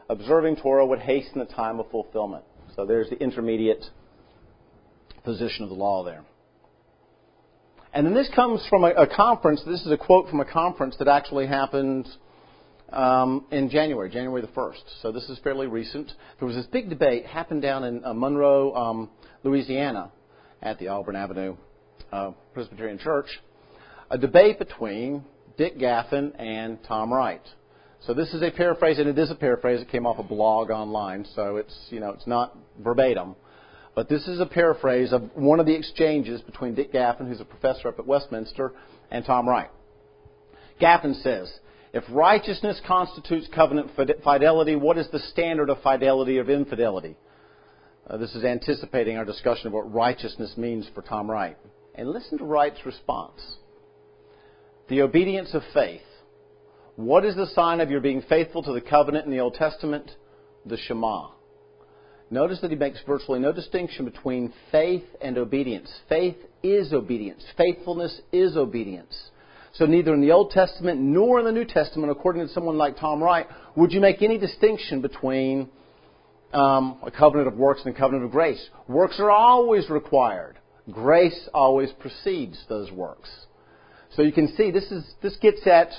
[0.07, 2.45] Observing Torah would hasten the time of fulfillment.
[2.75, 3.83] So there's the intermediate
[5.23, 6.23] position of the law there.
[7.91, 9.63] And then this comes from a, a conference.
[9.65, 12.07] This is a quote from a conference that actually happened
[12.91, 15.01] um, in January, January the 1st.
[15.01, 16.11] So this is fairly recent.
[16.39, 19.09] There was this big debate happened down in uh, Monroe, um,
[19.43, 20.11] Louisiana,
[20.61, 21.55] at the Auburn Avenue
[22.11, 23.27] uh, Presbyterian Church.
[24.11, 25.23] A debate between
[25.57, 27.41] Dick Gaffin and Tom Wright.
[28.01, 29.81] So this is a paraphrase, and it is a paraphrase.
[29.81, 33.35] It came off a blog online, so it's you know it's not verbatim,
[33.95, 37.45] but this is a paraphrase of one of the exchanges between Dick Gaffin, who's a
[37.45, 38.73] professor up at Westminster,
[39.09, 39.71] and Tom Wright.
[40.79, 41.51] Gaffin says,
[41.93, 43.91] If righteousness constitutes covenant
[44.23, 47.15] fidelity, what is the standard of fidelity of infidelity?
[48.07, 51.57] Uh, this is anticipating our discussion of what righteousness means for Tom Wright.
[51.95, 53.41] And listen to Wright's response.
[54.89, 56.01] The obedience of faith.
[56.95, 60.11] What is the sign of your being faithful to the covenant in the Old Testament?
[60.65, 61.29] The Shema.
[62.31, 65.91] Notice that he makes virtually no distinction between faith and obedience.
[66.09, 67.43] Faith is obedience.
[67.57, 69.15] Faithfulness is obedience.
[69.73, 72.97] So neither in the Old Testament nor in the New Testament, according to someone like
[72.97, 75.69] Tom Wright, would you make any distinction between
[76.55, 78.69] um, a covenant of works and a covenant of grace.
[78.87, 80.57] Works are always required.
[80.89, 83.29] Grace always precedes those works.
[84.15, 85.89] So you can see this is this gets at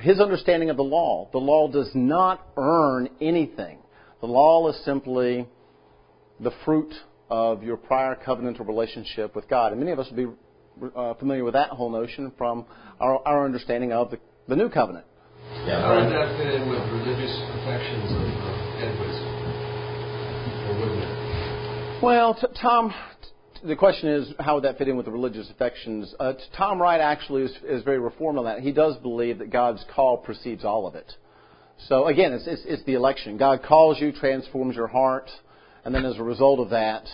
[0.00, 1.28] his understanding of the law.
[1.32, 3.78] The law does not earn anything.
[4.20, 5.48] The law is simply
[6.40, 6.92] the fruit
[7.30, 9.72] of your prior covenantal relationship with God.
[9.72, 12.66] And many of us will be uh, familiar with that whole notion from
[13.00, 15.06] our, our understanding of the, the new covenant.
[15.66, 19.18] Yeah, how does that fit in with religious affections of uh, Edwards?
[20.68, 22.02] Or wouldn't it?
[22.02, 22.94] Well, t- Tom, t-
[23.66, 26.14] the question is how would that fit in with the religious affections?
[26.20, 28.60] Uh, Tom Wright actually is, is very reformed on that.
[28.60, 31.10] He does believe that God's call precedes all of it.
[31.88, 33.36] So again, it's, it's, it's the election.
[33.36, 35.30] God calls you, transforms your heart,
[35.84, 37.06] and then as a result of that,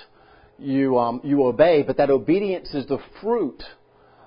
[0.58, 1.82] you um, you obey.
[1.82, 3.62] But that obedience is the fruit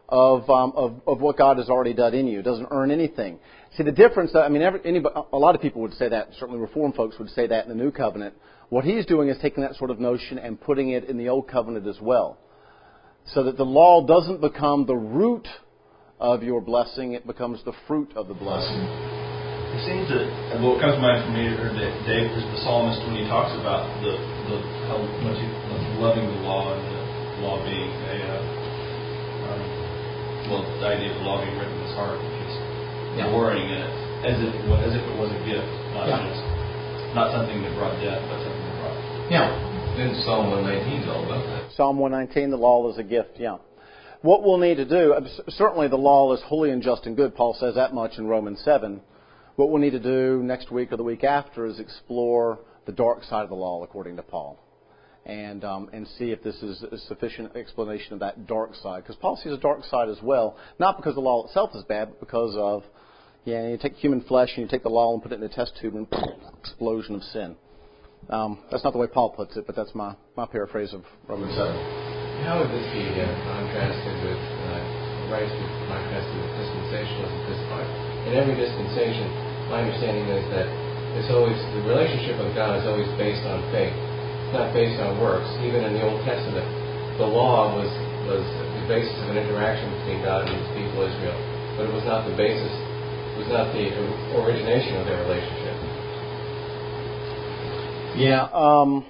[0.09, 2.39] of, um, of of what God has already done in you.
[2.39, 3.39] It doesn't earn anything.
[3.77, 4.35] See the difference.
[4.35, 6.29] I mean, every, anybody, a lot of people would say that.
[6.39, 8.33] Certainly, Reformed folks would say that in the New Covenant.
[8.73, 11.45] What he's doing is taking that sort of notion and putting it in the Old
[11.45, 12.41] Covenant as well,
[13.29, 15.45] so that the law doesn't become the root
[16.17, 18.81] of your blessing; it becomes the fruit of the blessing.
[19.77, 22.97] It seems that what comes to mind for me, or that Dave is the psalmist
[23.05, 24.17] when he talks about the,
[24.49, 24.57] the
[24.89, 28.41] how much he loves loving the law and the law being a uh,
[29.53, 29.61] um,
[30.49, 32.53] well, the idea of the law being written in his heart, which is
[33.21, 33.29] Yeah.
[33.29, 33.93] glorying in it,
[34.33, 36.25] as if it was, as if it was a gift, not Yeah.
[36.25, 36.63] just
[37.13, 38.52] not something that brought death, but something that brought.
[39.33, 39.49] Yeah.
[39.97, 41.75] Then Psalm 119 is all about that.
[41.75, 43.57] Psalm 119, the law is a gift, yeah.
[44.21, 47.33] What we'll need to do, uh, certainly the law is holy and just and good.
[47.33, 49.01] Paul says that much in Romans 7.
[49.55, 53.23] What we'll need to do next week or the week after is explore the dark
[53.23, 54.59] side of the law according to Paul.
[55.25, 59.01] And, um, and see if this is a sufficient explanation of that dark side.
[59.01, 60.57] Because Paul sees a dark side as well.
[60.77, 62.83] Not because the law itself is bad, but because of,
[63.45, 65.49] yeah, you take human flesh and you take the law and put it in a
[65.49, 66.05] test tube and
[66.59, 67.55] explosion of sin.
[68.29, 71.55] Um, that's not the way Paul puts it, but that's my, my paraphrase of Romans
[71.55, 71.67] 7.
[72.47, 77.37] How would this be uh, contrasted with uh, right to contrasted with dispensationalism?
[77.43, 77.61] Because
[78.27, 79.27] in every dispensation,
[79.67, 80.67] my understanding is that
[81.19, 83.93] it's always the relationship with God is always based on faith.
[83.93, 85.47] It's not based on works.
[85.61, 86.65] Even in the Old Testament,
[87.21, 87.91] the law was
[88.27, 91.35] was the basis of an interaction between God and His people Israel,
[91.75, 92.71] but it was not the basis.
[93.35, 93.91] It was not the
[94.39, 95.62] origination of their relationship.
[98.15, 98.47] Yeah.
[98.53, 99.05] Um,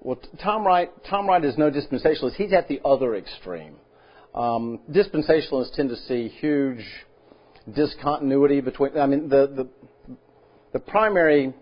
[0.00, 2.34] well, Tom Wright, Tom Wright is no dispensationalist.
[2.34, 3.76] He's at the other extreme.
[4.34, 6.84] Um, dispensationalists tend to see huge
[7.74, 8.96] discontinuity between.
[8.96, 9.68] I mean, the
[10.06, 10.16] the
[10.72, 11.52] the primary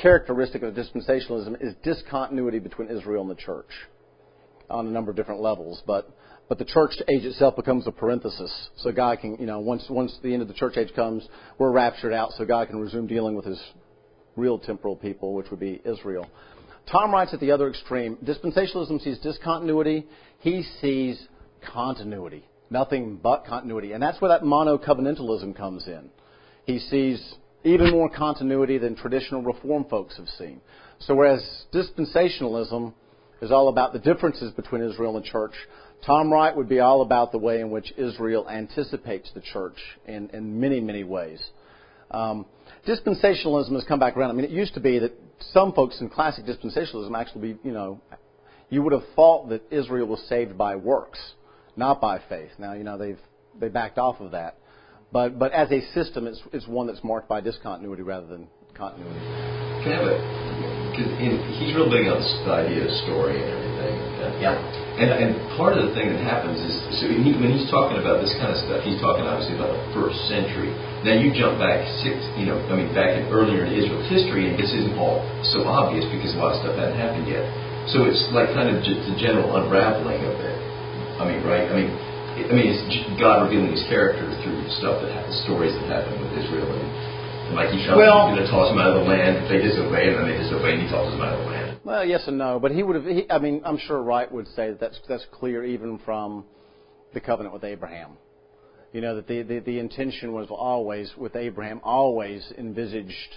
[0.00, 3.70] characteristic of dispensationalism is discontinuity between Israel and the church
[4.70, 5.82] on a number of different levels.
[5.86, 6.08] But
[6.48, 8.70] but the church age itself becomes a parenthesis.
[8.76, 11.72] So God can, you know, once once the end of the church age comes, we're
[11.72, 13.60] raptured out, so God can resume dealing with His
[14.36, 16.28] real temporal people, which would be Israel.
[16.90, 18.16] Tom Wright's at the other extreme.
[18.24, 20.06] Dispensationalism sees discontinuity.
[20.38, 21.26] He sees
[21.72, 22.44] continuity.
[22.70, 23.92] Nothing but continuity.
[23.92, 26.10] And that's where that mono-covenantalism comes in.
[26.64, 27.34] He sees
[27.64, 30.60] even more continuity than traditional Reform folks have seen.
[31.00, 32.94] So whereas dispensationalism
[33.42, 35.52] is all about the differences between Israel and church,
[36.04, 39.76] Tom Wright would be all about the way in which Israel anticipates the church
[40.06, 41.42] in, in many, many ways.
[42.10, 42.46] Um,
[42.86, 44.30] dispensationalism has come back around.
[44.30, 45.12] I mean, it used to be that
[45.52, 48.00] some folks in classic dispensationalism actually, be, you know,
[48.70, 51.18] you would have thought that Israel was saved by works,
[51.76, 52.50] not by faith.
[52.58, 53.18] Now, you know, they've
[53.58, 54.58] they backed off of that,
[55.12, 59.20] but but as a system, it's it's one that's marked by discontinuity rather than continuity.
[59.84, 60.18] Can I have a,
[60.96, 63.94] cause in, he's real big on the idea of story and everything.
[64.24, 64.85] And, Yeah.
[64.96, 65.30] And, and
[65.60, 68.48] part of the thing that happens is, so he, when he's talking about this kind
[68.48, 70.72] of stuff, he's talking obviously about the first century.
[71.04, 74.48] Now you jump back six, you know, I mean back in earlier in Israel's history,
[74.48, 75.20] and this isn't all
[75.52, 77.44] so obvious because a lot of stuff hadn't happened yet.
[77.92, 80.56] So it's like kind of just the general unraveling of it.
[81.20, 81.68] I mean, right?
[81.68, 81.92] I mean,
[82.48, 82.82] I mean, it's
[83.20, 86.84] God revealing His character through stuff that happened, stories that happened with Israel, and,
[87.48, 89.44] and like He Well- He's going to toss them out of the land.
[89.44, 91.65] If they disobey, and then they disobey, and He tosses them out of the land.
[91.86, 93.04] Well, yes and no, but he would have.
[93.04, 96.44] He, I mean, I'm sure Wright would say that that's that's clear even from
[97.14, 98.16] the covenant with Abraham.
[98.92, 103.36] You know, that the, the, the intention was always, with Abraham, always envisaged.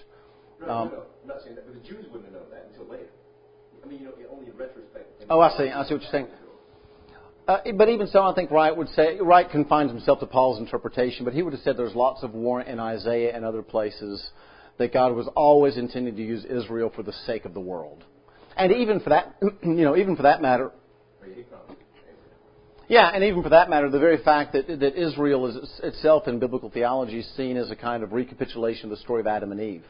[0.62, 2.70] No, no, Um, no, I'm not saying that, but the Jews wouldn't have known that
[2.72, 3.10] until later.
[3.84, 5.26] I mean, you know, only in retrospect.
[5.30, 5.70] Oh, I see.
[5.70, 6.28] I see what you're saying.
[7.48, 11.24] Uh, but even so, I think Wright would say Wright confines himself to Paul's interpretation,
[11.24, 14.32] but he would have said there's lots of warrant in Isaiah and other places
[14.80, 18.06] that God was always intending to use Israel for the sake of the world,
[18.58, 20.72] and even for that, you know, even for that matter,
[22.90, 26.40] yeah, and even for that matter, the very fact that, that Israel is itself in
[26.40, 29.86] biblical theology seen as a kind of recapitulation of the story of Adam and Eve.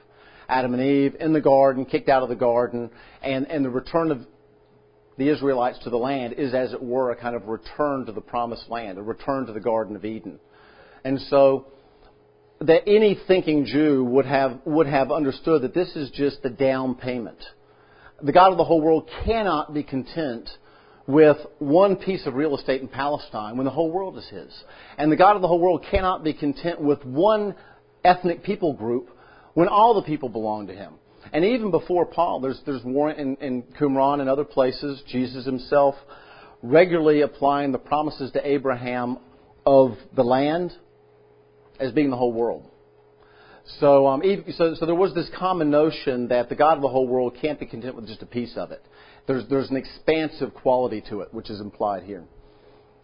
[0.50, 2.90] Adam and Eve in the garden, kicked out of the garden,
[3.22, 4.26] and, and the return of
[5.18, 8.22] the Israelites to the land is, as it were, a kind of return to the
[8.22, 10.38] promised land, a return to the Garden of Eden.
[11.06, 11.68] And so,
[12.60, 16.96] that any thinking Jew would have, would have understood that this is just the down
[16.96, 17.38] payment.
[18.22, 20.50] The God of the whole world cannot be content
[21.08, 24.64] with one piece of real estate in Palestine when the whole world is His.
[24.98, 27.56] And the God of the whole world cannot be content with one
[28.04, 29.10] ethnic people group
[29.54, 30.94] when all the people belong to Him.
[31.34, 35.96] And even before Paul, there's, there's warrant in, in Qumran and other places, Jesus himself
[36.62, 39.18] regularly applying the promises to Abraham
[39.66, 40.74] of the land
[41.80, 42.70] as being the whole world.
[43.78, 44.22] So, um,
[44.58, 47.60] so, so there was this common notion that the God of the whole world can't
[47.60, 48.84] be content with just a piece of it.
[49.28, 52.24] There's, there's an expansive quality to it, which is implied here.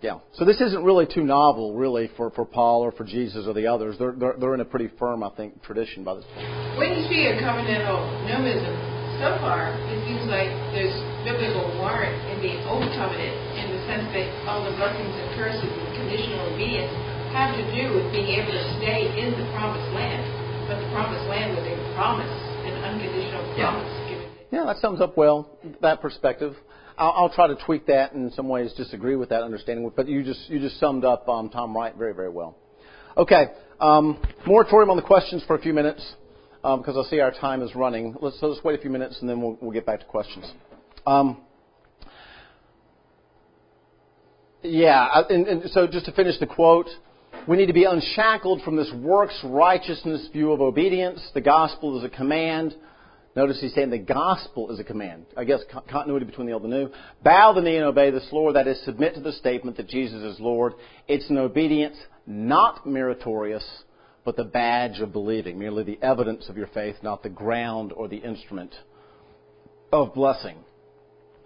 [0.01, 0.19] Yeah.
[0.33, 3.67] So this isn't really too novel, really, for, for Paul or for Jesus or the
[3.67, 3.95] others.
[3.97, 6.49] They're, they're, they're in a pretty firm, I think, tradition by this point.
[6.77, 8.73] When you see a covenantal nomism,
[9.21, 10.93] so far it seems like there's
[11.23, 15.63] biblical warrant in the old covenant in the sense that all the blessings and curses
[15.63, 16.91] and conditional obedience
[17.31, 20.34] have to do with being able to stay in the promised land.
[20.67, 22.25] But the promised land was a promise,
[22.65, 24.09] an unconditional Yeah.
[24.09, 24.29] given.
[24.51, 26.55] Yeah, that sums up well that perspective.
[26.97, 30.23] I'll, I'll try to tweak that in some ways disagree with that understanding, but you
[30.23, 32.57] just you just summed up um, Tom Wright very very well.
[33.17, 33.47] Okay,
[33.79, 36.15] um, moratorium on the questions for a few minutes
[36.63, 38.15] um, because I see our time is running.
[38.21, 40.51] Let's so let's wait a few minutes and then we'll we'll get back to questions.
[41.05, 41.37] Um,
[44.63, 46.87] yeah, I- and, and so just to finish the quote,
[47.47, 51.21] we need to be unshackled from this works righteousness view of obedience.
[51.33, 52.73] The gospel is a command.
[53.35, 55.25] Notice he's saying the gospel is a command.
[55.35, 56.89] I guess continuity between the old and the new.
[57.23, 58.55] Bow the knee and obey this Lord.
[58.55, 60.73] That is, submit to the statement that Jesus is Lord.
[61.07, 63.65] It's an obedience not meritorious,
[64.23, 68.07] but the badge of believing, merely the evidence of your faith, not the ground or
[68.07, 68.73] the instrument
[69.91, 70.57] of blessing.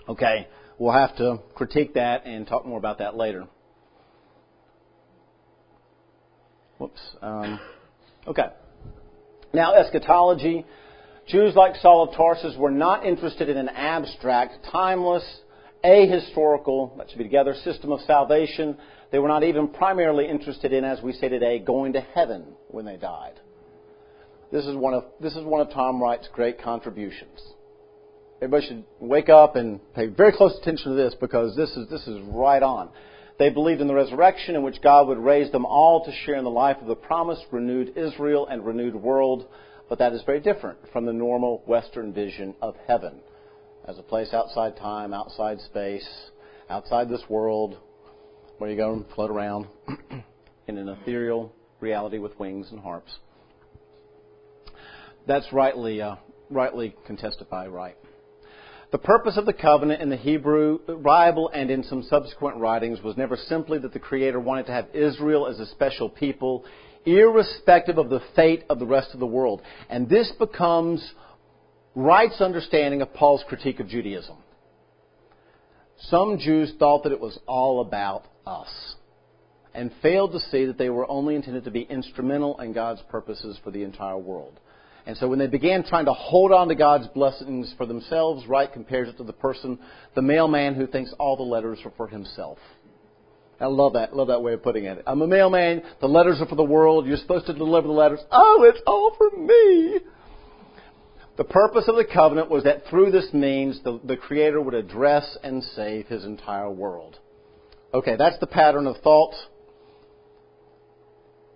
[0.08, 0.48] Okay,
[0.78, 3.48] we'll have to critique that and talk more about that later.
[6.80, 7.02] Whoops.
[7.22, 7.60] Um,
[8.26, 8.48] okay.
[9.54, 10.66] Now, eschatology.
[11.28, 15.24] Jews like Saul of Tarsus were not interested in an abstract, timeless,
[15.84, 18.78] ahistorical, that should be together, system of salvation.
[19.12, 22.86] They were not even primarily interested in, as we say today, going to heaven when
[22.86, 23.40] they died.
[24.52, 27.40] This is one of, this is one of Tom Wright's great contributions.
[28.42, 32.08] Everybody should wake up and pay very close attention to this because this is, this
[32.08, 32.90] is right on.
[33.40, 36.44] They believed in the resurrection in which God would raise them all to share in
[36.44, 39.48] the life of the promised renewed Israel and renewed world,
[39.88, 43.22] but that is very different from the normal Western vision of heaven
[43.88, 46.08] as a place outside time, outside space,
[46.70, 47.78] outside this world,
[48.58, 49.68] where you go and float around
[50.68, 53.20] in an ethereal reality with wings and harps.
[55.28, 56.16] That's rightly, uh,
[56.50, 57.96] rightly contested by Wright.
[58.92, 63.18] The purpose of the covenant in the Hebrew Bible and in some subsequent writings was
[63.18, 66.66] never simply that the Creator wanted to have Israel as a special people,
[67.06, 69.62] irrespective of the fate of the rest of the world.
[69.90, 71.14] And this becomes
[71.96, 74.38] Wright's understanding of Paul's critique of Judaism.
[76.04, 78.96] Some Jews thought that it was all about us
[79.74, 83.60] and failed to see that they were only intended to be instrumental in God's purposes
[83.64, 84.60] for the entire world.
[85.10, 88.72] And so when they began trying to hold on to God's blessings for themselves, Wright
[88.72, 89.80] compares it to the person,
[90.14, 92.60] the mailman who thinks all the letters are for himself.
[93.60, 95.02] I love that, love that way of putting it.
[95.08, 98.20] I'm a mailman, the letters are for the world, you're supposed to deliver the letters.
[98.32, 99.98] Oh, it's all for me!
[101.38, 105.40] The purpose of the covenant was that through this means the, the Creator would address
[105.42, 107.18] and save His entire world.
[107.96, 109.34] Okay, that's the pattern of thought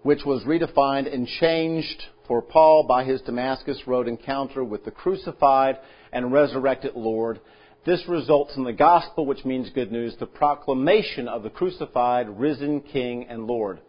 [0.02, 5.78] which was redefined and changed for Paul by his Damascus Road encounter with the crucified
[6.12, 7.40] and resurrected Lord.
[7.86, 12.82] This results in the gospel, which means good news, the proclamation of the crucified, risen
[12.82, 13.82] King and Lord.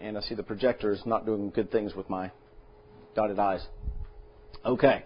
[0.00, 2.30] And I see the projector is not doing good things with my
[3.14, 3.66] dotted eyes.
[4.64, 5.04] Okay.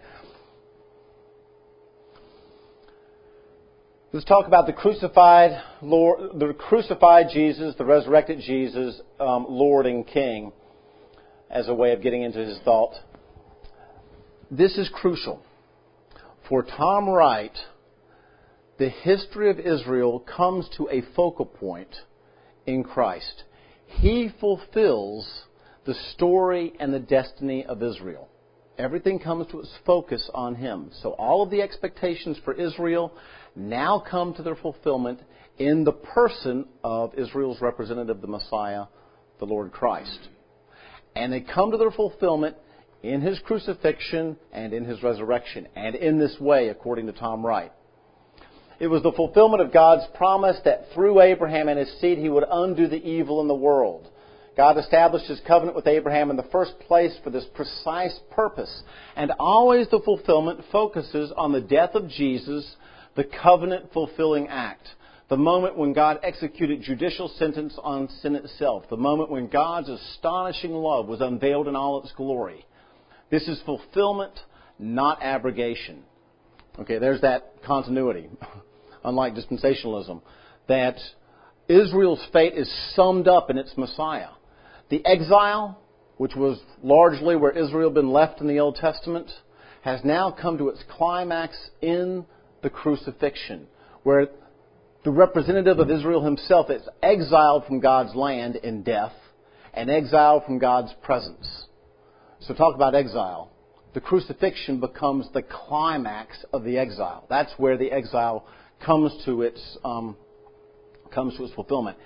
[4.13, 10.07] Let's talk about the crucified Lord, the crucified Jesus, the resurrected Jesus, um, Lord and
[10.07, 10.53] King,
[11.53, 12.95] as a way of getting into his thought.
[14.51, 15.43] This is crucial.
[16.49, 17.57] For Tom Wright,
[18.79, 21.95] the history of Israel comes to a focal point
[22.67, 23.45] in Christ.
[23.87, 25.29] He fulfills
[25.85, 28.29] the story and the destiny of Israel.
[28.79, 30.91] Everything comes to its focus on him.
[31.03, 33.13] So all of the expectations for Israel
[33.55, 35.21] now come to their fulfillment
[35.59, 38.87] in the person of Israel's representative, the Messiah,
[39.39, 40.29] the Lord Christ.
[41.15, 42.57] And they come to their fulfillment
[43.03, 47.73] in his crucifixion and in his resurrection, and in this way, according to Tom Wright.
[48.79, 52.45] It was the fulfillment of God's promise that through Abraham and his seed he would
[52.51, 54.09] undo the evil in the world.
[54.57, 58.83] God established his covenant with Abraham in the first place for this precise purpose.
[59.17, 62.77] And always the fulfillment focuses on the death of Jesus,
[63.17, 64.87] the covenant fulfilling act.
[65.33, 68.85] The moment when God executed judicial sentence on sin itself.
[68.91, 72.67] The moment when God's astonishing love was unveiled in all its glory.
[73.31, 74.39] This is fulfillment,
[74.79, 76.03] not abrogation.
[76.81, 78.29] Okay, there's that continuity,
[79.05, 80.21] unlike dispensationalism,
[80.69, 80.99] that
[81.67, 84.29] Israel's fate is summed up in its Messiah.
[84.91, 85.81] The exile,
[86.19, 89.31] which was largely where Israel had been left in the Old Testament,
[89.81, 92.27] has now come to its climax in
[92.63, 93.67] the crucifixion,
[94.03, 94.29] where
[95.05, 99.13] the representative of Israel himself is exiled from God's land in death
[99.75, 101.67] and exiled from God's presence.
[102.41, 103.51] So talk about exile.
[103.95, 107.27] The crucifixion becomes the climax of the exile.
[107.29, 108.47] That's where the exile
[108.85, 110.17] comes to its um,
[111.13, 111.99] comes to its fulfillment.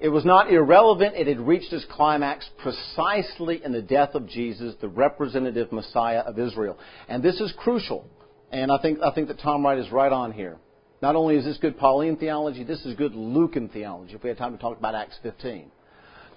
[0.00, 1.14] It was not irrelevant.
[1.16, 6.38] It had reached its climax precisely in the death of Jesus, the representative Messiah of
[6.38, 6.76] Israel.
[7.08, 8.04] And this is crucial.
[8.50, 10.58] And I think, I think that Tom Wright is right on here.
[11.02, 14.38] Not only is this good Pauline theology, this is good Lucan theology, if we had
[14.38, 15.70] time to talk about Acts 15.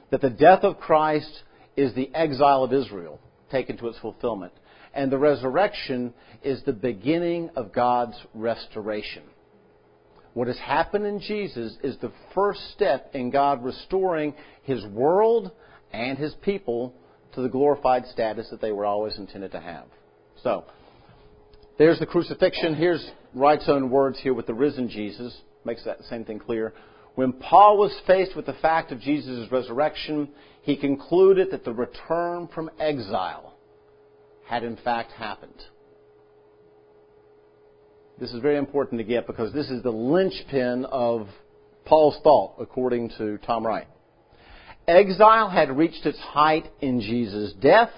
[0.09, 1.43] That the death of Christ
[1.77, 3.19] is the exile of Israel
[3.51, 4.53] taken to its fulfillment.
[4.95, 9.23] And the resurrection is the beginning of God's restoration.
[10.33, 15.51] What has happened in Jesus is the first step in God restoring His world
[15.93, 16.93] and His people
[17.35, 19.85] to the glorified status that they were always intended to have.
[20.41, 20.65] So,
[21.77, 22.75] there's the crucifixion.
[22.75, 23.05] Here's
[23.35, 25.37] Wright's own words here with the risen Jesus.
[25.65, 26.73] Makes that same thing clear.
[27.15, 30.29] When Paul was faced with the fact of Jesus' resurrection,
[30.61, 33.53] he concluded that the return from exile
[34.45, 35.61] had in fact happened.
[38.19, 41.27] This is very important to get because this is the linchpin of
[41.83, 43.87] Paul's thought, according to Tom Wright.
[44.87, 47.91] Exile had reached its height in Jesus' death.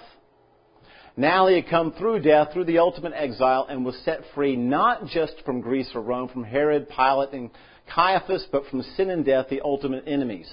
[1.18, 5.06] Now he had come through death, through the ultimate exile, and was set free not
[5.06, 7.50] just from Greece or Rome, from Herod, Pilate, and
[7.92, 10.48] Caiaphas, but from sin and death, the ultimate enemies.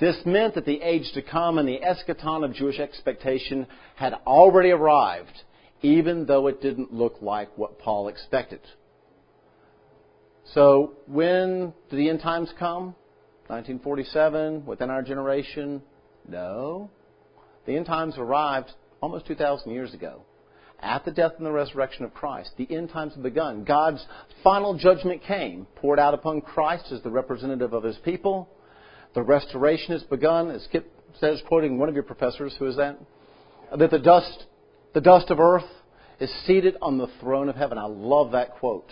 [0.00, 4.70] This meant that the age to come and the eschaton of Jewish expectation had already
[4.70, 5.42] arrived,
[5.82, 8.60] even though it didn't look like what Paul expected.
[10.54, 12.94] So when do the end times come?
[13.48, 15.82] 1947, within our generation?
[16.26, 16.88] No.
[17.66, 18.72] The end times arrived
[19.02, 20.22] almost 2,000 years ago.
[20.80, 23.64] At the death and the resurrection of Christ, the end times have begun.
[23.64, 24.04] God's
[24.42, 28.48] final judgment came, poured out upon Christ as the representative of his people.
[29.14, 30.90] The restoration has begun, as Kip
[31.20, 32.98] says, quoting one of your professors, who is that?
[33.76, 34.46] That the dust,
[34.94, 35.68] the dust of earth
[36.18, 37.78] is seated on the throne of heaven.
[37.78, 38.90] I love that quote.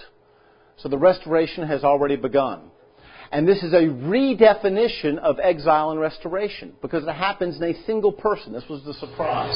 [0.79, 2.71] So the restoration has already begun.
[3.33, 8.11] And this is a redefinition of exile and restoration because it happens in a single
[8.11, 8.53] person.
[8.53, 9.55] This was the surprise.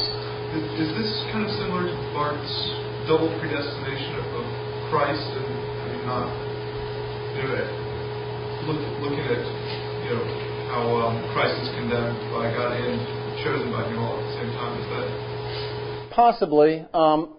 [0.55, 2.55] Is, is this kind of similar to Barth's
[3.03, 4.45] double predestination of, of
[4.87, 6.25] Christ and I mean not
[7.35, 7.85] you know
[8.71, 9.43] look, looking at
[10.07, 10.23] you know
[10.71, 12.95] how um, Christ is condemned by God and
[13.43, 14.73] chosen by Him all at the same time?
[14.79, 16.87] Is that possibly?
[16.93, 17.35] Um,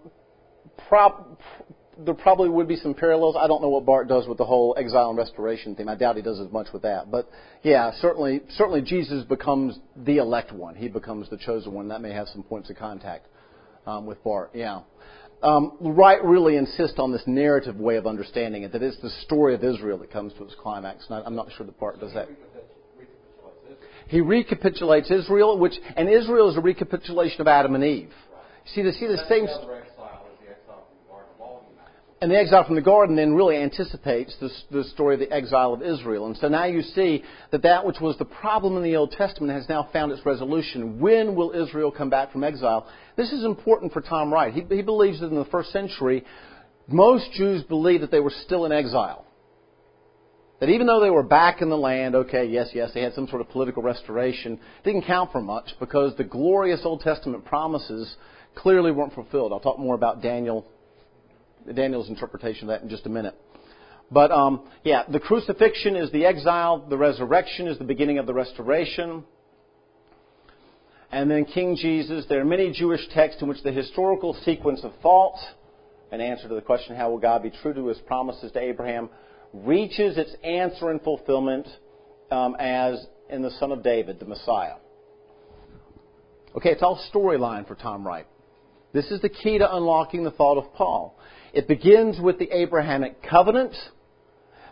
[0.87, 1.41] prob-
[2.05, 3.35] there probably would be some parallels.
[3.39, 5.89] I don't know what Barth does with the whole exile and restoration theme.
[5.89, 7.09] I doubt he does as much with that.
[7.11, 7.29] But
[7.63, 10.75] yeah, certainly, certainly Jesus becomes the elect one.
[10.75, 11.87] He becomes the chosen one.
[11.87, 13.27] That may have some points of contact
[13.85, 14.51] um, with Barth.
[14.53, 14.81] Yeah.
[15.41, 19.53] Um, Wright really insists on this narrative way of understanding it, that it's the story
[19.53, 21.05] of Israel that comes to its climax.
[21.09, 22.27] And I'm not sure that Barth does that.
[24.07, 28.11] He recapitulates Israel, which and Israel is a recapitulation of Adam and Eve.
[28.73, 29.47] See the see the same
[32.19, 35.73] and the exile from the garden then really anticipates the, the story of the exile
[35.73, 36.25] of Israel.
[36.25, 39.53] And so now you see that that which was the problem in the Old Testament
[39.53, 40.99] has now found its resolution.
[40.99, 42.87] When will Israel come back from exile?
[43.15, 44.51] This is important for Tom Wright.
[44.51, 46.25] He, he believes that in the first century,
[46.87, 49.25] most Jews believed that they were still in exile.
[50.59, 53.27] That even though they were back in the land, okay, yes, yes, they had some
[53.27, 58.15] sort of political restoration, didn't count for much because the glorious Old Testament promises
[58.55, 59.53] clearly weren't fulfilled.
[59.53, 60.65] I'll talk more about Daniel,
[61.73, 63.35] Daniel's interpretation of that in just a minute.
[64.09, 68.33] But um, yeah, the crucifixion is the exile, the resurrection is the beginning of the
[68.33, 69.23] restoration.
[71.11, 74.93] And then King Jesus, there are many Jewish texts in which the historical sequence of
[75.01, 75.37] thought,
[76.11, 79.09] an answer to the question, how will God be true to his promises to Abraham,
[79.53, 81.67] reaches its answer and fulfillment
[82.31, 84.75] um, as in the Son of David, the Messiah.
[86.55, 88.27] Okay, it's all storyline for Tom Wright.
[88.97, 91.19] This is the key to unlocking the thought of Paul.
[91.53, 93.75] It begins with the Abrahamic covenant,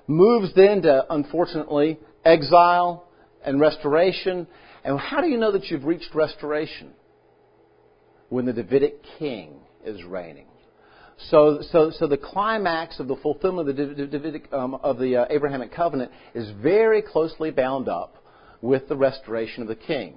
[0.08, 3.08] moves then to, unfortunately, exile
[3.46, 4.48] and restoration.
[4.84, 6.94] And how do you know that you've reached restoration?
[8.30, 10.48] When the Davidic king is reigning.
[11.30, 15.26] So, so, so the climax of the fulfillment of the, Davidic, um, of the uh,
[15.30, 18.26] Abrahamic covenant is very closely bound up
[18.64, 20.16] with the restoration of the king.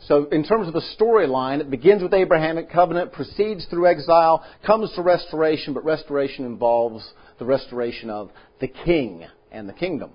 [0.00, 4.92] So, in terms of the storyline, it begins with Abrahamic covenant, proceeds through exile, comes
[4.94, 8.30] to restoration, but restoration involves the restoration of
[8.60, 10.10] the king and the kingdom.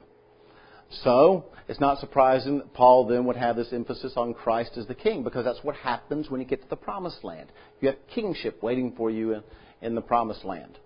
[1.03, 4.95] So, it's not surprising that Paul then would have this emphasis on Christ as the
[4.95, 7.51] king, because that's what happens when you get to the promised land.
[7.79, 9.43] You have kingship waiting for you in,
[9.81, 10.77] in the promised land.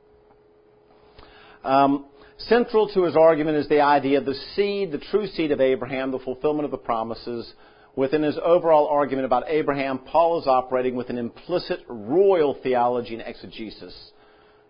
[1.64, 2.06] Um,
[2.38, 6.12] central to his argument is the idea of the seed, the true seed of Abraham,
[6.12, 7.52] the fulfillment of the promises.
[7.96, 13.24] Within his overall argument about Abraham, Paul is operating with an implicit royal theology and
[13.24, 14.12] exegesis.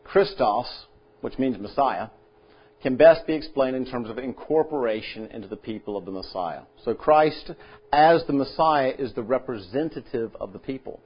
[0.04, 0.68] Christos,
[1.22, 2.10] which means Messiah,
[2.82, 6.64] can best be explained in terms of incorporation into the people of the Messiah.
[6.84, 7.52] So Christ,
[7.94, 11.00] as the Messiah, is the representative of the people.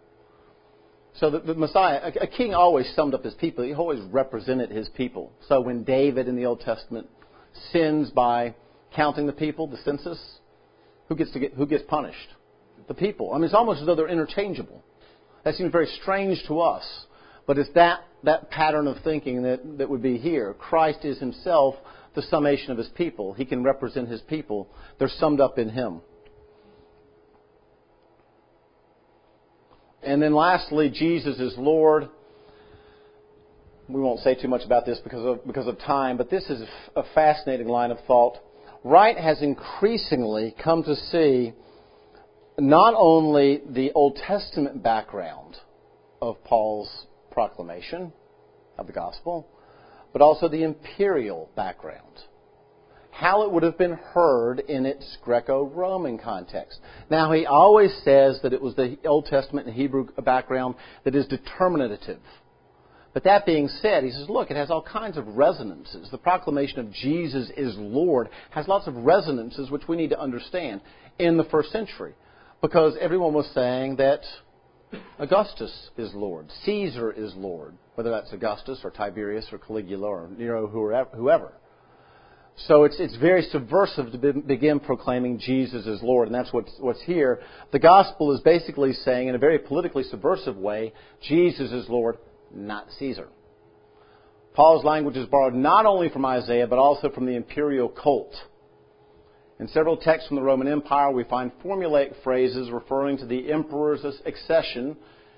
[1.20, 3.64] So the, the, Messiah, a, a, king always summed up his people.
[3.64, 5.32] He always represented his people.
[5.48, 7.08] So when David in the Old Testament
[7.72, 8.56] sins by
[8.96, 10.20] counting the people, the census,
[11.08, 12.30] who gets to get, who gets punished?
[12.88, 13.34] The people.
[13.34, 14.84] I mean, it's almost as though they're interchangeable.
[15.44, 16.84] That seems very strange to us,
[17.46, 20.54] but it's that that pattern of thinking that that would be here.
[20.54, 21.76] Christ is Himself
[22.16, 23.34] the summation of His people.
[23.34, 24.68] He can represent His people.
[25.00, 26.02] They're summed up in Him.
[30.04, 32.10] And then lastly, Jesus is Lord.
[33.88, 36.62] We won't say too much about this because of, because of time, but this is
[36.96, 38.38] a fascinating line of thought.
[38.88, 41.52] Wright has increasingly come to see
[42.58, 45.58] not only the Old Testament background
[46.22, 48.14] of Paul's proclamation
[48.78, 49.46] of the gospel,
[50.14, 52.04] but also the imperial background
[53.12, 56.80] how it would have been heard in its Greco Roman context.
[57.10, 61.26] Now, he always says that it was the Old Testament and Hebrew background that is
[61.26, 62.20] determinative.
[63.18, 66.08] But that being said, he says, look, it has all kinds of resonances.
[66.12, 70.82] The proclamation of Jesus is Lord has lots of resonances which we need to understand
[71.18, 72.14] in the first century.
[72.62, 74.20] Because everyone was saying that
[75.18, 80.68] Augustus is Lord, Caesar is Lord, whether that's Augustus or Tiberius or Caligula or Nero,
[80.68, 81.54] whoever.
[82.68, 86.72] So it's, it's very subversive to be, begin proclaiming Jesus as Lord, and that's what's,
[86.78, 87.40] what's here.
[87.72, 90.94] The gospel is basically saying, in a very politically subversive way,
[91.28, 92.18] Jesus is Lord,
[92.54, 93.28] not Caesar.
[94.54, 98.34] Paul's language is borrowed not only from Isaiah, but also from the imperial cult.
[99.60, 104.04] In several texts from the Roman Empire, we find formulaic phrases referring to the emperor's
[104.26, 104.98] accession,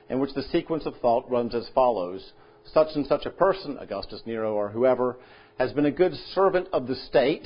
[0.09, 2.31] in which the sequence of thought runs as follows
[2.73, 5.17] Such and such a person, Augustus Nero or whoever,
[5.57, 7.45] has been a good servant of the state,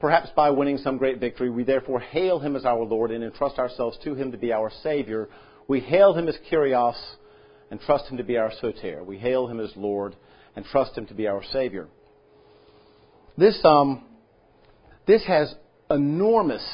[0.00, 1.50] perhaps by winning some great victory.
[1.50, 4.70] We therefore hail him as our Lord and entrust ourselves to him to be our
[4.82, 5.28] Savior.
[5.68, 6.96] We hail him as Kyrios
[7.70, 9.02] and trust him to be our Soter.
[9.04, 10.16] We hail him as Lord
[10.56, 11.88] and trust him to be our Savior.
[13.36, 14.04] This, um,
[15.06, 15.54] this has
[15.90, 16.64] enormous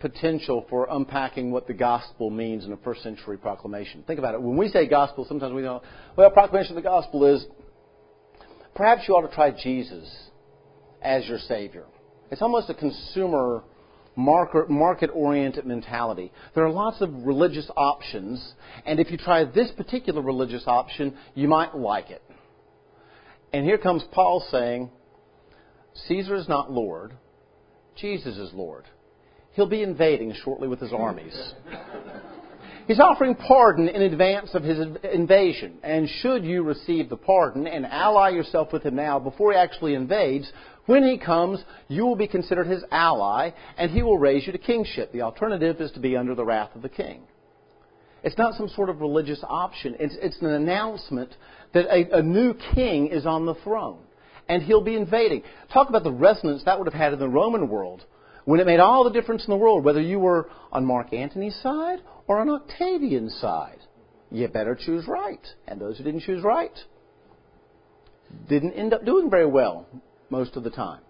[0.00, 4.04] potential for unpacking what the gospel means in a first century proclamation.
[4.06, 4.42] Think about it.
[4.42, 5.82] When we say gospel, sometimes we go,
[6.16, 7.44] well, proclamation of the gospel is
[8.74, 10.08] perhaps you ought to try Jesus
[11.02, 11.84] as your Savior.
[12.30, 13.64] It's almost a consumer
[14.18, 16.32] market oriented mentality.
[16.54, 18.54] There are lots of religious options,
[18.84, 22.22] and if you try this particular religious option, you might like it.
[23.52, 24.90] And here comes Paul saying,
[26.08, 27.14] Caesar is not Lord,
[27.96, 28.84] Jesus is Lord.
[29.52, 31.36] He'll be invading shortly with his armies.
[32.88, 34.78] He's offering pardon in advance of his
[35.12, 35.78] invasion.
[35.82, 39.94] And should you receive the pardon and ally yourself with him now before he actually
[39.94, 40.50] invades,
[40.88, 44.58] when he comes, you will be considered his ally and he will raise you to
[44.58, 45.12] kingship.
[45.12, 47.22] The alternative is to be under the wrath of the king.
[48.24, 49.94] It's not some sort of religious option.
[50.00, 51.34] It's, it's an announcement
[51.74, 54.00] that a, a new king is on the throne.
[54.48, 55.42] and he'll be invading.
[55.72, 58.04] Talk about the resonance that would have had in the Roman world
[58.44, 61.58] when it made all the difference in the world, whether you were on Mark Antony's
[61.62, 63.78] side or on Octavian's side.
[64.30, 65.46] You better choose right.
[65.66, 66.76] And those who didn't choose right
[68.48, 69.86] didn't end up doing very well
[70.30, 71.00] most of the time.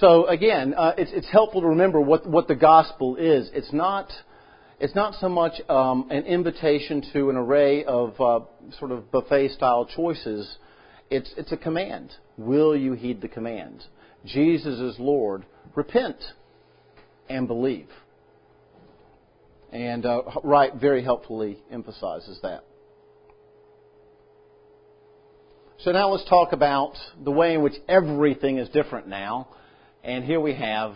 [0.00, 3.50] So again, uh, it's, it's helpful to remember what, what the gospel is.
[3.52, 4.10] It's not,
[4.80, 8.40] it's not so much um, an invitation to an array of uh,
[8.78, 10.56] sort of buffet style choices.
[11.10, 12.12] It's, it's a command.
[12.36, 13.84] Will you heed the command?
[14.24, 15.44] Jesus is Lord.
[15.74, 16.16] Repent
[17.28, 17.88] and believe.
[19.70, 22.64] And uh, Wright very helpfully emphasizes that.
[25.84, 29.48] So now let's talk about the way in which everything is different now.
[30.02, 30.94] And here we have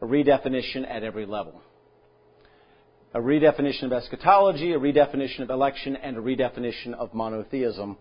[0.00, 1.60] a redefinition at every level.
[3.12, 7.98] A redefinition of eschatology, a redefinition of election, and a redefinition of monotheism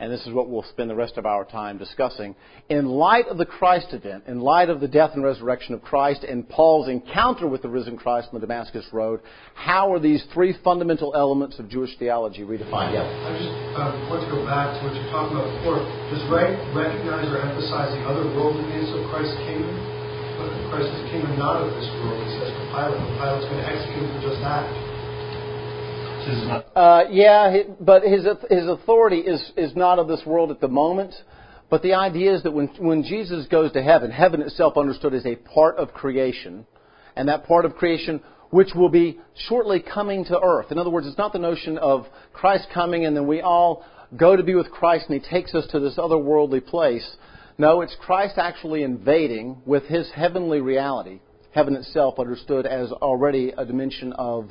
[0.00, 2.34] and this is what we'll spend the rest of our time discussing.
[2.68, 6.24] In light of the Christ event, in light of the death and resurrection of Christ
[6.24, 9.20] and Paul's encounter with the risen Christ on the Damascus Road,
[9.54, 12.94] how are these three fundamental elements of Jewish theology redefined?
[12.94, 13.06] Yeah.
[13.06, 15.78] I just um, want to go back to what you're talking about before.
[16.10, 19.70] Does Wright recognize or emphasize the other worldliness of Christ's kingdom?
[20.34, 22.18] But Christ's kingdom not of this world.
[22.18, 24.93] He says to Pilate, and Pilate's going to execute for just that.
[26.74, 31.14] Uh, yeah, but his his authority is is not of this world at the moment.
[31.70, 35.26] But the idea is that when when Jesus goes to heaven, heaven itself understood as
[35.26, 36.66] a part of creation,
[37.16, 38.22] and that part of creation
[38.54, 39.18] which will be
[39.48, 40.70] shortly coming to earth.
[40.70, 43.84] In other words, it's not the notion of Christ coming and then we all
[44.16, 47.16] go to be with Christ and he takes us to this otherworldly place.
[47.58, 51.18] No, it's Christ actually invading with his heavenly reality,
[51.52, 54.50] heaven itself understood as already a dimension of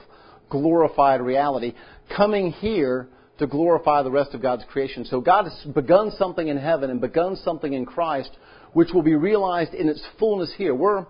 [0.54, 1.74] glorified reality,
[2.16, 3.08] coming here
[3.39, 5.04] to glorify the rest of God's creation.
[5.06, 8.30] So God has begun something in heaven and begun something in Christ
[8.74, 10.76] which will be realized in its fullness here.
[10.76, 11.06] We're,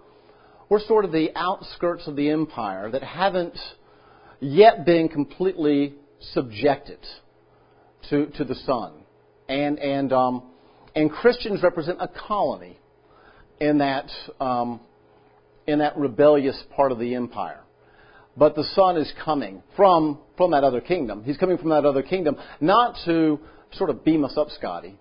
[0.69, 3.57] we're sort of the outskirts of the empire that haven't
[4.39, 5.95] yet been completely
[6.33, 6.99] subjected
[8.09, 8.93] to, to the Son.
[9.49, 10.43] And, and, um,
[10.95, 12.79] and Christians represent a colony
[13.59, 14.79] in that, um,
[15.67, 17.62] in that rebellious part of the empire.
[18.35, 21.23] But the Son is coming from, from that other kingdom.
[21.23, 23.39] He's coming from that other kingdom, not to
[23.73, 24.97] sort of beam us up, Scotty,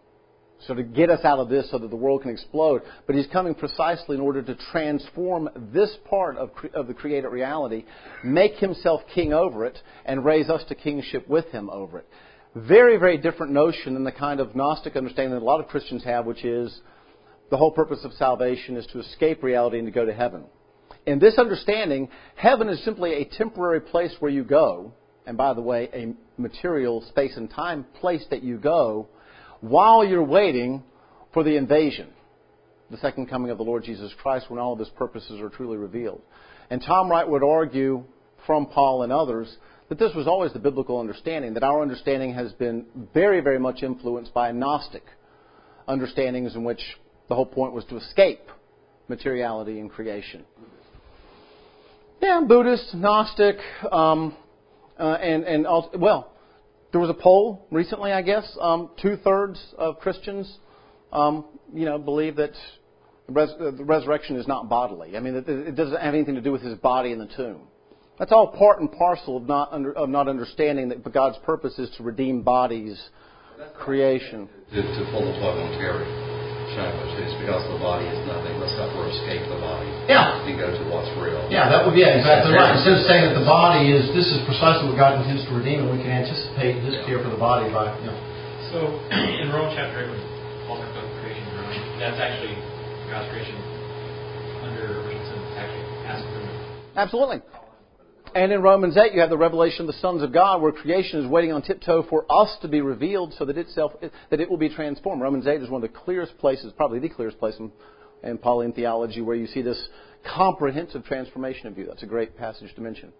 [0.67, 3.27] so to get us out of this so that the world can explode, but He's
[3.27, 7.85] coming precisely in order to transform this part of, of the created reality,
[8.23, 12.09] make Himself king over it, and raise us to kingship with Him over it.
[12.55, 16.05] Very, very different notion than the kind of Gnostic understanding that a lot of Christians
[16.05, 16.81] have, which is
[17.51, 20.45] the whole purpose of salvation is to escape reality and to go to heaven.
[21.07, 24.93] In this understanding, heaven is simply a temporary place where you go,
[25.27, 29.09] and by the way, a material space and time place that you go
[29.61, 30.83] while you're waiting
[31.33, 32.09] for the invasion,
[32.91, 35.77] the second coming of the Lord Jesus Christ, when all of his purposes are truly
[35.77, 36.21] revealed.
[36.71, 38.05] And Tom Wright would argue
[38.47, 39.57] from Paul and others
[39.89, 43.83] that this was always the biblical understanding, that our understanding has been very, very much
[43.83, 45.05] influenced by Gnostic
[45.89, 46.81] understandings in which
[47.29, 48.41] the whole point was to escape
[49.09, 50.45] materiality and creation.
[52.23, 53.57] Yeah, Buddhist, Gnostic,
[53.91, 54.37] um,
[54.97, 56.33] uh, and and also, well,
[56.93, 58.57] there was a poll recently, I guess.
[58.61, 60.59] Um, Two thirds of Christians,
[61.13, 62.53] um, you know, believe that
[63.27, 65.17] the, res- uh, the resurrection is not bodily.
[65.17, 67.63] I mean, it, it doesn't have anything to do with his body in the tomb.
[68.21, 71.91] That's all part and parcel of not under, of not understanding that God's purpose is
[71.97, 73.03] to redeem bodies,
[73.75, 74.49] creation.
[74.71, 76.07] To, to pull the plug on Terri.
[76.73, 78.61] It's because the body is nothing.
[78.61, 79.92] Let's not escape the body.
[80.13, 80.45] Yeah.
[80.45, 81.41] And go to what's real.
[81.49, 82.77] Yeah, that would be yeah, exactly right.
[82.77, 85.89] Instead of saying that the body is this is precisely what God intends to redeem,
[85.89, 87.91] and we can anticipate His care for the body by.
[88.05, 88.19] You know.
[88.69, 88.79] So
[89.43, 90.21] in Romans chapter eight, when
[90.69, 91.45] Paul talks about creation,
[91.97, 92.55] that's actually
[93.09, 93.57] God's creation
[94.69, 95.41] under original sin.
[95.57, 96.21] Actually, as
[96.95, 97.41] Absolutely.
[98.35, 101.21] And in Romans 8, you have the revelation of the sons of God, where creation
[101.21, 103.93] is waiting on tiptoe for us to be revealed so that itself,
[104.31, 105.21] that it will be transformed.
[105.21, 107.71] Romans 8 is one of the clearest places, probably the clearest place in,
[108.23, 109.89] in Pauline theology, where you see this
[110.35, 111.87] comprehensive transformation of you.
[111.87, 113.13] That's a great passage to mention.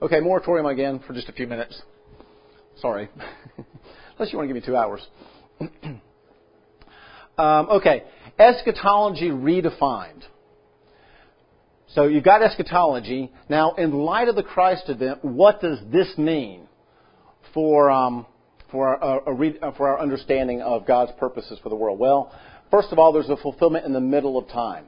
[0.00, 1.80] Okay, moratorium again for just a few minutes.
[2.80, 3.08] Sorry.
[4.18, 5.06] Unless you want to give me two hours.
[7.38, 8.04] um, okay,
[8.38, 10.22] eschatology redefined.
[11.94, 13.32] So you've got eschatology.
[13.48, 16.68] Now, in light of the Christ event, what does this mean
[17.54, 18.26] for, um,
[18.70, 21.98] for, our, uh, for our understanding of God's purposes for the world?
[21.98, 22.32] Well,
[22.70, 24.86] first of all, there's a fulfillment in the middle of time.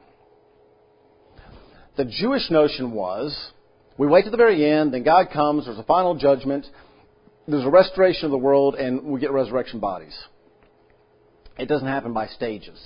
[1.97, 3.51] The Jewish notion was
[3.97, 6.65] we wait to the very end, then God comes, there's a final judgment,
[7.47, 10.17] there's a restoration of the world, and we get resurrection bodies.
[11.57, 12.79] It doesn't happen by stages.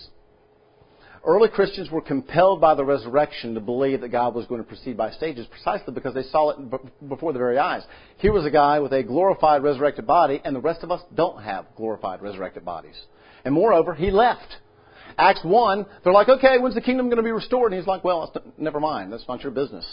[1.26, 4.96] Early Christians were compelled by the resurrection to believe that God was going to proceed
[4.96, 7.82] by stages precisely because they saw it before their very eyes.
[8.18, 11.42] Here was a guy with a glorified resurrected body, and the rest of us don't
[11.42, 12.96] have glorified resurrected bodies.
[13.44, 14.58] And moreover, he left.
[15.18, 17.72] Acts 1, they're like, okay, when's the kingdom going to be restored?
[17.72, 19.14] And he's like, well, never mind.
[19.14, 19.86] That's not your business.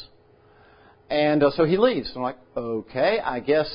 [1.11, 2.09] And uh, so he leaves.
[2.09, 3.69] And I'm like, okay, I guess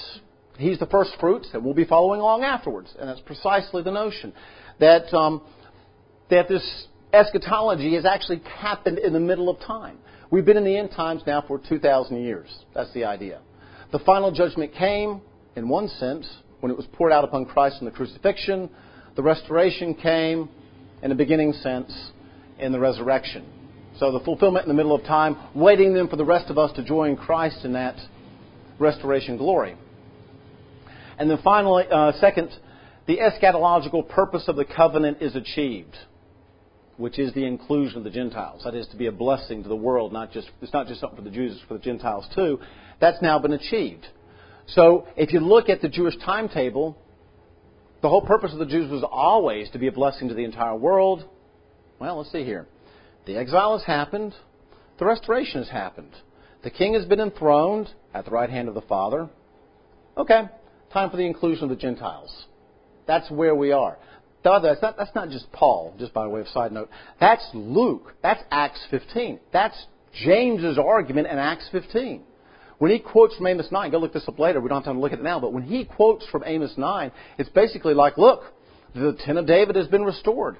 [0.58, 2.94] he's the first fruits, and we'll be following along afterwards.
[3.00, 4.34] And that's precisely the notion
[4.80, 5.42] that um,
[6.30, 9.98] that this eschatology has actually happened in the middle of time.
[10.30, 12.50] We've been in the end times now for 2,000 years.
[12.76, 13.40] That's the idea.
[13.92, 15.22] The final judgment came,
[15.56, 16.28] in one sense,
[16.60, 18.70] when it was poured out upon Christ in the crucifixion.
[19.16, 20.50] The restoration came,
[21.02, 22.12] in a beginning sense,
[22.60, 23.46] in the resurrection.
[24.00, 26.72] So the fulfillment in the middle of time, waiting then for the rest of us
[26.76, 27.98] to join Christ in that
[28.80, 29.76] restoration glory.
[31.18, 32.50] And then finally, uh, second,
[33.08, 35.96] the eschatological purpose of the covenant is achieved
[36.98, 38.64] which is the inclusion of the Gentiles.
[38.64, 41.18] That is to be a blessing to the world, not just it's not just something
[41.18, 42.60] for the Jews, it's for the Gentiles too.
[43.00, 44.06] That's now been achieved.
[44.68, 46.98] So if you look at the Jewish timetable,
[48.02, 50.76] the whole purpose of the Jews was always to be a blessing to the entire
[50.76, 51.26] world.
[52.00, 52.68] Well, let's see here.
[53.26, 54.34] The exile has happened.
[55.00, 56.12] The restoration has happened.
[56.64, 59.30] The king has been enthroned at the right hand of the Father.
[60.18, 60.44] Okay,
[60.92, 62.46] time for the inclusion of the Gentiles.
[63.06, 63.98] That's where we are.
[64.44, 66.90] That's not, that's not just Paul, just by way of side note.
[67.20, 68.14] That's Luke.
[68.24, 69.40] That's Acts 15.
[69.52, 72.24] That's James's argument in Acts 15.
[72.80, 74.96] When he quotes from Amos 9, go look this up later, we don't have time
[74.96, 78.18] to look at it now, but when he quotes from Amos 9, it's basically like,
[78.18, 78.44] look,
[78.94, 80.58] the ten of David has been restored.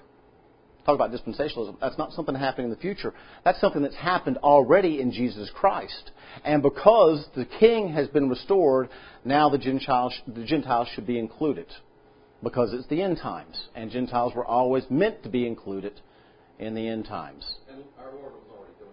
[0.86, 1.80] Talk about dispensationalism.
[1.82, 3.14] That's not something happening in the future.
[3.44, 6.12] That's something that's happened already in Jesus Christ.
[6.46, 8.90] And because the king has been restored,
[9.26, 11.68] now the Gentiles, the Gentiles should be included
[12.42, 16.00] because it's the end times, and Gentiles were always meant to be included
[16.58, 17.46] in the end times.
[17.70, 18.92] And our Lord was already doing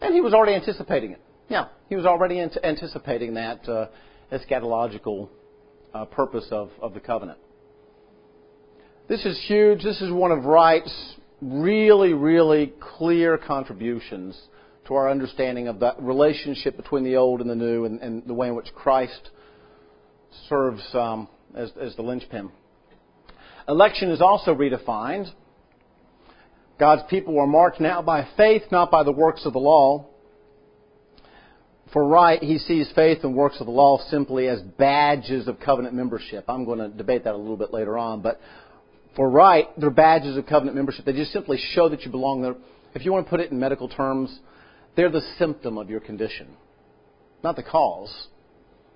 [0.00, 0.06] that.
[0.06, 1.20] And he was already anticipating it.
[1.50, 3.88] Yeah, he was already anticipating that uh,
[4.30, 5.28] eschatological
[5.92, 7.40] uh, purpose of, of the covenant.
[9.08, 9.82] This is huge.
[9.82, 14.40] This is one of Wright's really, really clear contributions
[14.86, 18.34] to our understanding of that relationship between the old and the new and, and the
[18.34, 19.30] way in which Christ
[20.48, 21.26] serves um,
[21.56, 22.52] as, as the linchpin.
[23.68, 25.28] Election is also redefined.
[26.78, 30.09] God's people are marked now by faith, not by the works of the law.
[31.92, 35.94] For Wright, he sees faith and works of the law simply as badges of covenant
[35.94, 36.44] membership.
[36.48, 38.40] I'm going to debate that a little bit later on, but
[39.16, 41.04] for Wright, they're badges of covenant membership.
[41.04, 42.54] They just simply show that you belong there.
[42.94, 44.38] If you want to put it in medical terms,
[44.96, 46.48] they're the symptom of your condition,
[47.42, 48.28] not the cause.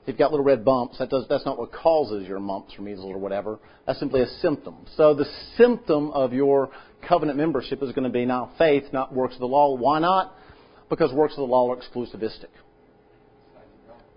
[0.06, 0.98] You've got little red bumps.
[0.98, 3.58] That does, that's not what causes your mumps or measles or whatever.
[3.86, 4.86] That's simply a symptom.
[4.96, 5.24] So the
[5.56, 6.70] symptom of your
[7.08, 9.74] covenant membership is going to be now faith, not works of the law.
[9.74, 10.34] Why not?
[10.90, 12.50] Because works of the law are exclusivistic.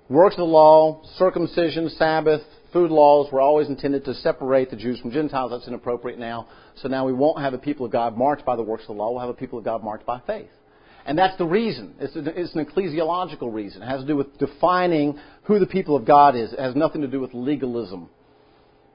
[0.10, 2.41] Works of the law, circumcision, Sabbath,
[2.72, 5.51] food laws were always intended to separate the Jews from Gentiles.
[5.51, 6.47] That's inappropriate now.
[6.78, 8.93] So now we won't have a people of God marked by the works of the
[8.93, 9.12] law.
[9.12, 10.49] We'll have a people of God marked by faith.
[11.05, 11.95] And that's the reason.
[11.99, 13.82] It's, it's an ecclesiological reason.
[13.82, 16.53] It has to do with defining who the people of God is.
[16.53, 18.10] It has nothing to do with legalism,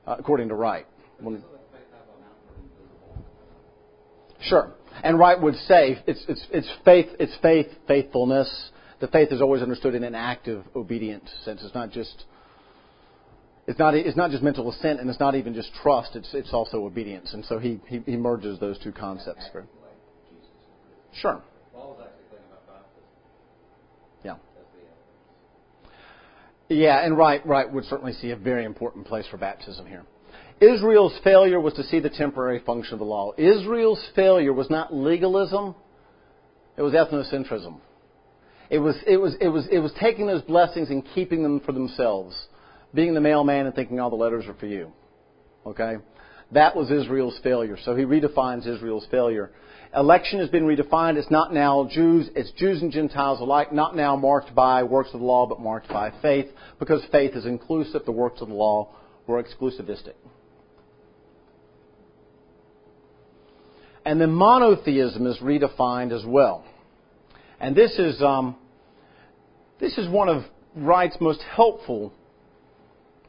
[0.06, 0.86] uh, according to Wright.
[1.20, 1.42] When,
[4.42, 4.72] sure.
[5.02, 8.70] And Wright would say it's, it's, it's faith, it's faith, faithfulness.
[9.02, 11.60] The faith is always understood in an active, obedient sense.
[11.64, 12.24] It's not just
[13.66, 16.52] it's not, it's not just mental assent and it's not even just trust, it's, it's
[16.52, 17.34] also obedience.
[17.34, 19.42] And so he, he, he merges those two concepts.
[21.14, 21.42] Sure.
[24.24, 24.36] Yeah,
[26.68, 30.04] Yeah, and right, Wright would certainly see a very important place for baptism here.
[30.60, 33.32] Israel's failure was to see the temporary function of the law.
[33.36, 35.74] Israel's failure was not legalism,
[36.76, 37.80] it was ethnocentrism.
[38.72, 41.70] It was, it was, it was, it was taking those blessings and keeping them for
[41.70, 42.34] themselves.
[42.92, 44.92] Being the mailman and thinking all the letters are for you.
[45.64, 45.96] Okay?
[46.50, 47.76] That was Israel's failure.
[47.84, 49.52] So he redefines Israel's failure
[49.94, 51.16] Election has been redefined.
[51.16, 55.20] It's not now Jews, it's Jews and Gentiles alike, not now marked by works of
[55.20, 56.46] the law, but marked by faith,
[56.78, 58.02] because faith is inclusive.
[58.06, 58.88] The works of the law
[59.26, 60.14] were exclusivistic.
[64.04, 66.64] And then monotheism is redefined as well.
[67.60, 68.56] And this is, um,
[69.82, 70.44] this is one of
[70.74, 72.14] Wright's most helpful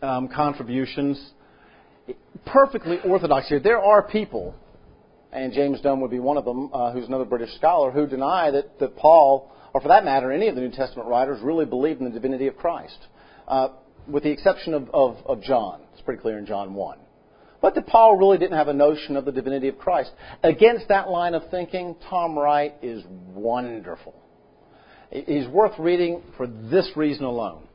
[0.02, 1.22] um, contributions.
[2.46, 3.60] Perfectly orthodox here.
[3.60, 4.56] There are people
[5.34, 8.52] and James Dunn would be one of them, uh, who's another British scholar, who deny
[8.52, 12.00] that, that Paul, or for that matter, any of the New Testament writers, really believed
[12.00, 13.00] in the divinity of Christ,
[13.48, 13.70] uh,
[14.08, 15.82] with the exception of, of, of John.
[15.94, 17.00] It's pretty clear in John 1.
[17.62, 20.12] but that Paul really didn't have a notion of the divinity of Christ.
[20.44, 23.04] Against that line of thinking, Tom Wright is
[23.34, 24.14] wonderful.
[25.14, 27.68] He's worth reading for this reason alone.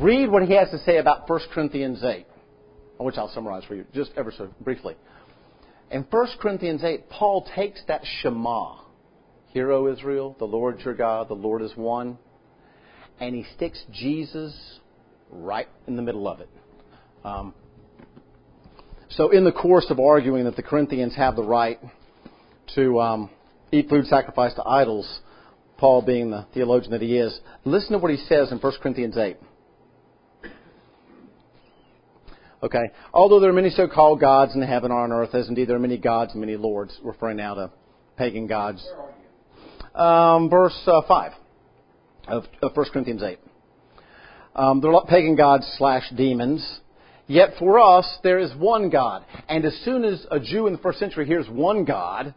[0.00, 2.26] Read what he has to say about 1 Corinthians 8,
[2.98, 4.96] which I'll summarize for you just ever so briefly.
[5.92, 8.80] In 1 Corinthians 8, Paul takes that Shema,
[9.48, 12.18] Hear, O Israel, the Lord your God, the Lord is one,
[13.20, 14.80] and he sticks Jesus
[15.30, 16.48] right in the middle of it.
[17.24, 17.54] Um,
[19.08, 21.78] so, in the course of arguing that the Corinthians have the right
[22.74, 23.30] to um,
[23.72, 25.20] eat food sacrificed to idols,
[25.78, 29.16] Paul, being the theologian that he is, listen to what he says in 1 Corinthians
[29.16, 29.36] 8.
[32.60, 32.90] Okay.
[33.14, 35.80] Although there are many so-called gods in heaven or on earth, as indeed there are
[35.80, 37.70] many gods and many lords, referring now to
[38.16, 38.84] pagan gods.
[39.94, 41.32] Um, verse uh, 5
[42.26, 43.38] of, of 1 Corinthians 8.
[44.56, 46.80] Um, they're pagan gods slash demons.
[47.28, 49.24] Yet for us, there is one God.
[49.48, 52.34] And as soon as a Jew in the first century hears one God,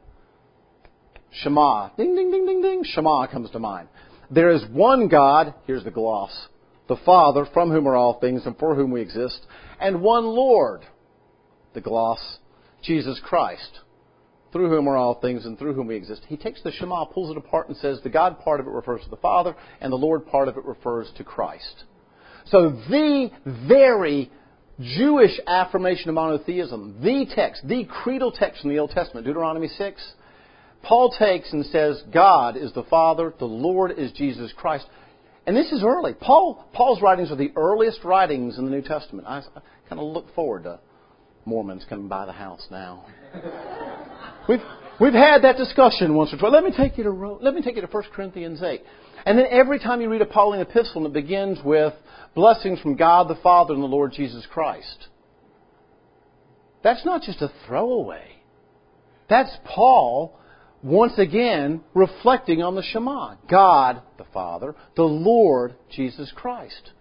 [1.32, 3.88] Shema, ding, ding, ding, ding, ding, Shema comes to mind.
[4.30, 6.48] There is one God, here's the gloss,
[6.88, 9.40] the Father, from whom are all things and for whom we exist,
[9.80, 10.82] and one Lord,
[11.74, 12.38] the gloss,
[12.84, 13.80] Jesus Christ,
[14.52, 16.24] through whom are all things and through whom we exist.
[16.28, 19.04] He takes the Shema, pulls it apart, and says the God part of it refers
[19.04, 21.86] to the Father, and the Lord part of it refers to Christ.
[22.48, 23.30] So the
[23.68, 24.30] very
[24.80, 30.14] Jewish affirmation of monotheism, the text, the creedal text in the Old Testament, Deuteronomy 6,
[30.84, 34.86] Paul takes and says God is the Father, the Lord is Jesus Christ.
[35.46, 36.14] And this is early.
[36.14, 39.28] Paul, Paul's writings are the earliest writings in the New Testament.
[39.28, 40.80] I, I kind of look forward to
[41.46, 43.06] Mormons coming by the house now.
[44.50, 44.60] we've,
[45.00, 46.52] we've had that discussion once or twice.
[46.52, 48.82] Let me take you to, let me take you to 1 Corinthians 8.
[49.26, 51.94] And then every time you read a Pauline epistle, it begins with
[52.36, 55.08] blessings from God the Father and the Lord Jesus Christ.
[56.84, 58.42] That's not just a throwaway.
[59.30, 60.38] That's Paul
[60.84, 63.36] once again reflecting on the Shema.
[63.50, 66.92] God the Father, the Lord Jesus Christ.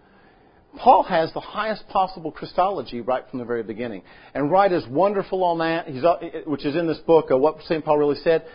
[0.77, 4.03] Paul has the highest possible Christology right from the very beginning.
[4.33, 7.61] And Wright is wonderful on that, He's, uh, which is in this book, uh, What
[7.63, 7.83] St.
[7.83, 8.45] Paul Really Said.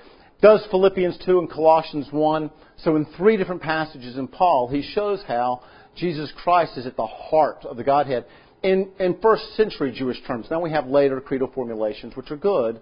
[0.41, 2.51] Does Philippians 2 and Colossians 1.
[2.79, 5.63] So in three different passages in Paul, he shows how
[5.97, 8.27] Jesus Christ is at the heart of the Godhead
[8.63, 10.47] in, in first century Jewish terms.
[10.51, 12.81] Now we have later creedal formulations, which are good.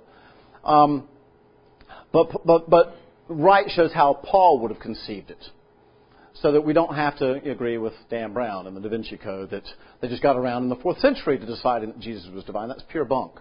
[0.64, 1.08] Um,
[2.14, 2.96] but, but, but
[3.28, 5.44] Wright shows how Paul would have conceived it.
[6.34, 9.50] So that we don't have to agree with Dan Brown and the Da Vinci Code
[9.50, 9.64] that
[10.00, 12.68] they just got around in the fourth century to deciding that Jesus was divine.
[12.68, 13.32] That's pure bunk.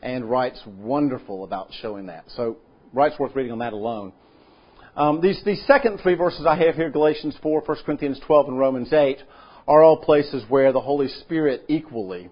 [0.00, 2.24] And Wright's wonderful about showing that.
[2.36, 2.58] So
[2.92, 4.12] Wright's worth reading on that alone.
[4.96, 8.58] Um, these, these second three verses I have here, Galatians 4, 1 Corinthians 12, and
[8.58, 9.18] Romans 8,
[9.66, 12.30] are all places where the Holy Spirit equally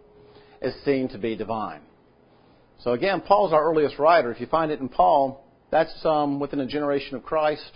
[0.60, 1.80] is seen to be divine.
[2.84, 4.30] So again, Paul's our earliest writer.
[4.30, 5.42] If you find it in Paul,
[5.72, 7.72] that's um, within a generation of Christ.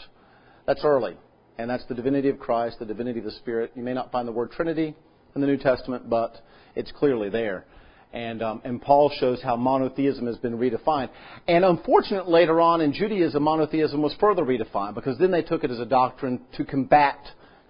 [0.67, 1.17] That's early.
[1.59, 3.73] And that's the divinity of Christ, the divinity of the Spirit.
[3.75, 4.95] You may not find the word Trinity
[5.35, 6.37] in the New Testament, but
[6.75, 7.65] it's clearly there.
[8.13, 11.09] And, um, and Paul shows how monotheism has been redefined.
[11.49, 15.71] And unfortunately, later on in Judaism, monotheism was further redefined because then they took it
[15.71, 17.19] as a doctrine to combat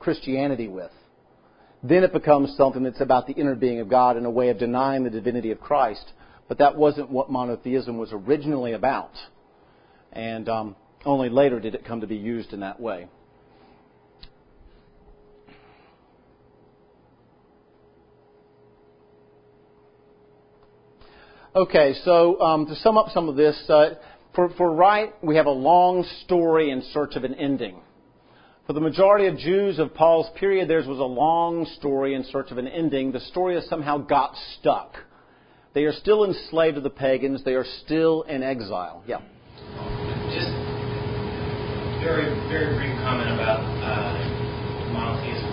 [0.01, 0.91] Christianity with.
[1.85, 4.59] Then it becomes something that's about the inner being of God and a way of
[4.59, 6.13] denying the divinity of Christ.
[6.49, 9.13] But that wasn't what monotheism was originally about
[10.13, 13.09] and um, only later did it come to be used in that way.
[21.55, 23.95] Okay, so um, to sum up some of this, uh,
[24.35, 27.81] for, for Wright, we have a long story in search of an ending.
[28.67, 32.51] For the majority of Jews of Paul's period, theirs was a long story in search
[32.51, 33.13] of an ending.
[33.13, 34.97] The story has somehow got stuck.
[35.73, 37.43] They are still enslaved to the pagans.
[37.43, 39.03] They are still in exile.
[39.07, 39.21] Yeah
[42.01, 45.47] very, very brief comment about uh, monotheism.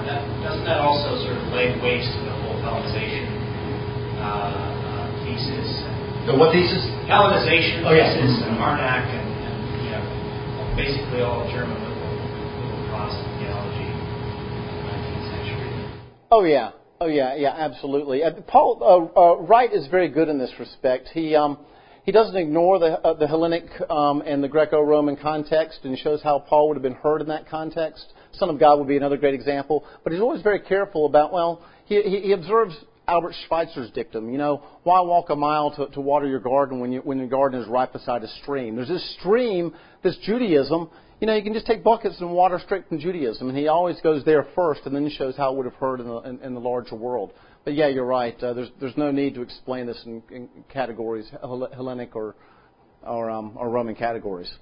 [0.00, 3.28] That, doesn't that also sort of lay waste to the whole Hellenization
[4.16, 5.68] uh, uh, thesis?
[6.24, 6.88] The what thesis?
[7.04, 8.08] Hellenization oh, yeah.
[8.16, 10.02] thesis and Harnack and, and you know,
[10.72, 12.16] basically all German liberal,
[12.56, 15.70] liberal Protestant theology in the 19th century.
[16.32, 16.72] Oh yeah.
[17.00, 18.22] Oh yeah, yeah, absolutely.
[18.24, 21.08] Uh, Paul uh, uh, Wright is very good in this respect.
[21.12, 21.58] He um,
[22.10, 26.40] he doesn't ignore the, uh, the Hellenic um, and the Greco-Roman context and shows how
[26.40, 28.04] Paul would have been heard in that context.
[28.32, 29.84] Son of God would be another great example.
[30.02, 32.74] But he's always very careful about, well, he, he, he observes
[33.06, 36.90] Albert Schweitzer's dictum, you know, why walk a mile to, to water your garden when,
[36.90, 38.74] you, when your garden is right beside a stream?
[38.74, 39.72] There's this stream,
[40.02, 43.48] this Judaism, you know, you can just take buckets and water straight from Judaism.
[43.48, 46.08] And he always goes there first and then shows how it would have heard in
[46.08, 47.32] the, in, in the larger world.
[47.64, 48.40] But yeah, you're right.
[48.42, 52.34] Uh, there's no need to explain this in, categories, Hellenic or
[53.02, 54.52] or, um, Roman categories.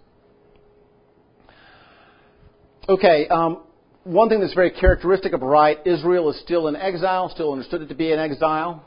[2.89, 3.63] Okay, um,
[4.05, 7.89] one thing that's very characteristic of Wright, Israel is still in exile, still understood it
[7.89, 8.85] to be in exile.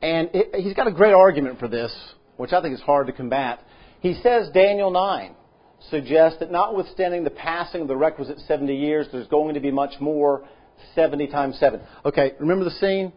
[0.00, 1.94] And he's got a great argument for this,
[2.36, 3.60] which I think is hard to combat.
[4.00, 5.36] He says Daniel 9
[5.90, 10.00] suggests that notwithstanding the passing of the requisite 70 years, there's going to be much
[10.00, 10.44] more
[10.94, 11.80] 70 times 7.
[12.04, 13.12] Okay, remember the scene?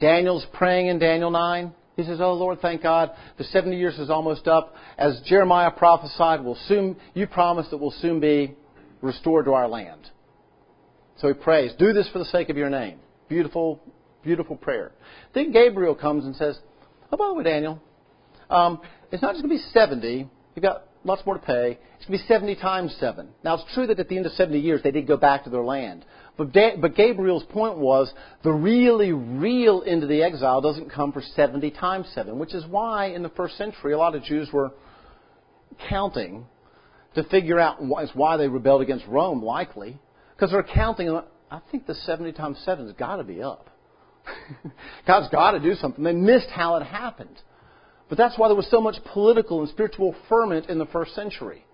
[0.00, 1.72] Daniel's praying in Daniel 9.
[1.96, 4.74] He says, Oh Lord, thank God, the 70 years is almost up.
[4.96, 8.54] As Jeremiah prophesied, we'll soon, you promised that we'll soon be
[9.02, 10.10] restored to our land.
[11.18, 12.98] So he prays, Do this for the sake of your name.
[13.28, 13.80] Beautiful,
[14.22, 14.92] beautiful prayer.
[15.34, 16.58] Then Gabriel comes and says,
[17.12, 17.80] Oh, by the way, Daniel,
[18.48, 18.80] um,
[19.12, 20.28] it's not just going to be 70.
[20.54, 21.78] You've got lots more to pay.
[21.96, 23.28] It's going to be 70 times 7.
[23.44, 25.50] Now, it's true that at the end of 70 years, they did go back to
[25.50, 26.04] their land.
[26.40, 28.10] But, da- but Gabriel's point was
[28.42, 32.64] the really real end of the exile doesn't come for 70 times 7, which is
[32.64, 34.70] why in the first century a lot of Jews were
[35.90, 36.46] counting
[37.14, 39.98] to figure out why they rebelled against Rome, likely.
[40.34, 41.14] Because they're counting,
[41.50, 43.68] I think the 70 times 7 has got to be up.
[45.06, 46.02] God's got to do something.
[46.02, 47.36] They missed how it happened.
[48.08, 51.66] But that's why there was so much political and spiritual ferment in the first century.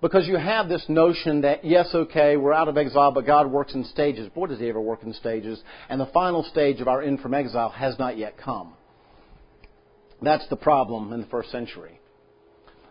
[0.00, 3.74] Because you have this notion that, yes, okay, we're out of exile, but God works
[3.74, 4.28] in stages.
[4.28, 5.62] Boy, does He ever work in stages.
[5.88, 8.74] And the final stage of our end from exile has not yet come.
[10.20, 12.00] That's the problem in the first century.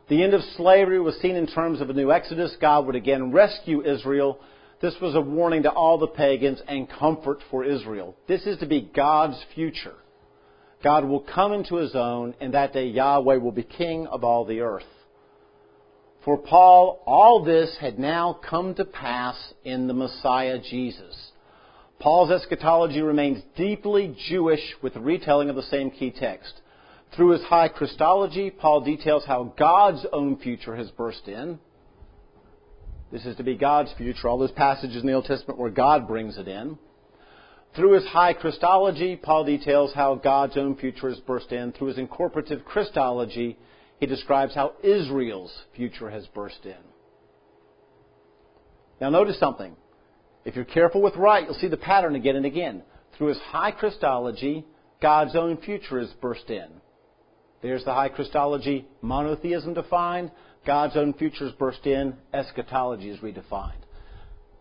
[0.10, 2.56] The end of slavery was seen in terms of a new exodus.
[2.60, 4.40] God would again rescue Israel.
[4.82, 8.16] This was a warning to all the pagans and comfort for Israel.
[8.28, 9.96] This is to be God's future.
[10.84, 14.44] God will come into his own, and that day Yahweh will be king of all
[14.44, 14.84] the earth.
[16.26, 19.36] For Paul, all this had now come to pass
[19.66, 21.32] in the Messiah Jesus.
[22.00, 26.62] Paul's eschatology remains deeply Jewish with the retelling of the same key text.
[27.16, 31.60] Through his high Christology, Paul details how God's own future has burst in.
[33.12, 36.08] This is to be God's future, all those passages in the Old Testament where God
[36.08, 36.78] brings it in.
[37.76, 41.74] Through his high Christology, Paul details how God's own future has burst in.
[41.74, 43.58] Through his incorporative Christology,
[44.04, 46.76] he describes how Israel's future has burst in.
[49.00, 49.76] Now, notice something.
[50.44, 52.84] If you're careful with Wright, you'll see the pattern again and again.
[53.18, 54.66] Through his high Christology,
[55.02, 56.68] God's own future is burst in.
[57.62, 60.32] There's the high Christology, monotheism defined.
[60.68, 62.16] God's own future is burst in.
[62.34, 63.72] Eschatology is redefined.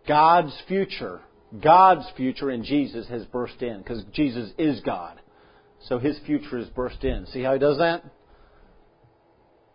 [0.07, 1.21] God's future
[1.61, 5.21] God's future in Jesus has burst in because Jesus is God.
[5.89, 7.27] So his future is burst in.
[7.27, 8.05] See how he does that?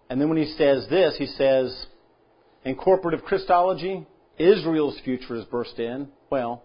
[0.09, 1.85] And then when he says this, he says,
[2.65, 4.05] incorporative Christology,
[4.37, 6.07] Israel's future is burst in.
[6.29, 6.63] Well,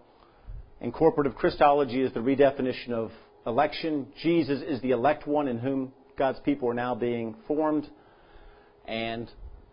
[0.83, 3.11] incorporative Christology is the redefinition of
[3.45, 4.07] election.
[4.21, 7.87] Jesus is the elect one in whom God's people are now being formed,
[8.85, 9.29] and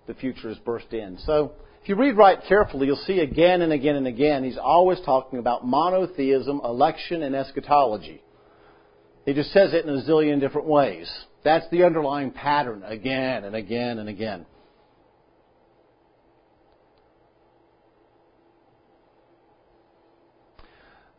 [0.06, 1.18] the future is burst in.
[1.26, 1.52] So,
[1.82, 5.38] if you read Wright carefully, you'll see again and again and again, he's always talking
[5.38, 8.22] about monotheism, election, and eschatology.
[9.24, 11.10] He just says it in a zillion different ways.
[11.42, 14.46] That's the underlying pattern again and again and again.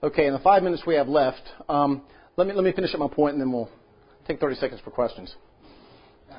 [0.03, 2.01] Okay, in the five minutes we have left, um,
[2.35, 3.69] let, me, let me finish up my point and then we'll
[4.27, 5.33] take 30 seconds for questions.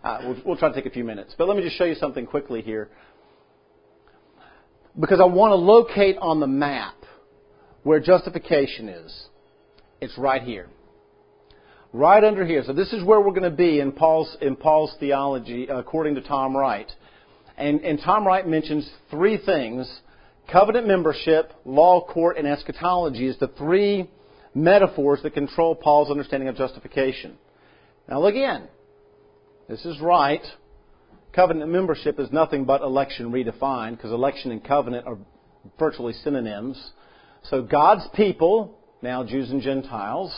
[0.00, 1.34] Uh, we'll, we'll try to take a few minutes.
[1.36, 2.88] But let me just show you something quickly here.
[4.98, 6.94] Because I want to locate on the map
[7.82, 9.26] where justification is.
[10.00, 10.68] It's right here.
[11.92, 12.62] Right under here.
[12.66, 16.16] So this is where we're going to be in Paul's, in Paul's theology, uh, according
[16.16, 16.90] to Tom Wright.
[17.56, 19.90] And, and Tom Wright mentions three things
[20.52, 24.10] covenant membership, law court, and eschatology is the three
[24.54, 27.36] metaphors that control Paul's understanding of justification.
[28.08, 28.68] Now, look again,
[29.68, 30.42] this is right.
[31.34, 35.18] Covenant membership is nothing but election redefined because election and covenant are
[35.78, 36.82] virtually synonyms.
[37.44, 40.34] So God's people, now Jews and Gentiles,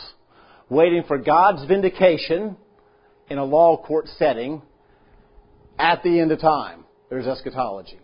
[0.71, 2.55] waiting for God's vindication
[3.29, 4.61] in a law court setting
[5.77, 6.85] at the end of time.
[7.09, 7.99] There's eschatology.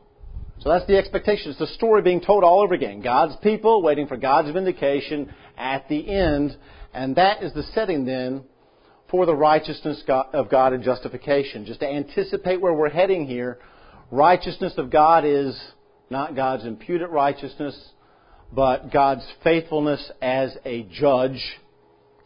[0.60, 1.52] So that's the expectation.
[1.52, 2.99] It's the story being told all over again.
[3.02, 6.57] God's people waiting for God's vindication at the end.
[6.94, 8.44] And that is the setting then
[9.10, 10.03] for the righteousness
[10.34, 11.65] of God and justification.
[11.65, 13.60] Just to anticipate where we're heading here,
[14.11, 15.57] righteousness of God is
[16.10, 17.80] not God's imputed righteousness,
[18.52, 21.41] but God's faithfulness as a judge,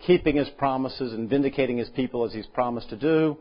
[0.05, 3.37] keeping his promises and vindicating his people as he's promised to do.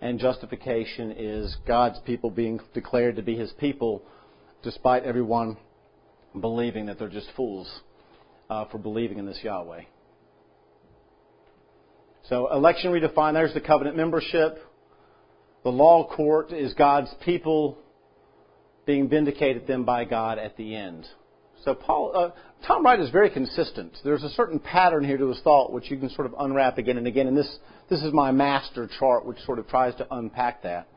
[0.00, 4.02] And justification is God's people being declared to be his people,
[4.62, 5.56] despite everyone
[6.40, 7.70] believing that they're just fools
[8.50, 9.82] uh, for believing in this Yahweh.
[12.28, 13.34] So election redefined.
[13.34, 14.58] There's the covenant membership.
[15.62, 17.78] The law court is God's people
[18.86, 21.06] being vindicated then by God at the end.
[21.64, 22.30] So Paul, uh,
[22.66, 23.96] Tom Wright is very consistent.
[24.02, 26.98] There's a certain pattern here to his thought which you can sort of unwrap again
[26.98, 27.28] and again.
[27.28, 27.58] And this,
[27.88, 30.88] this is my master chart which sort of tries to unpack that.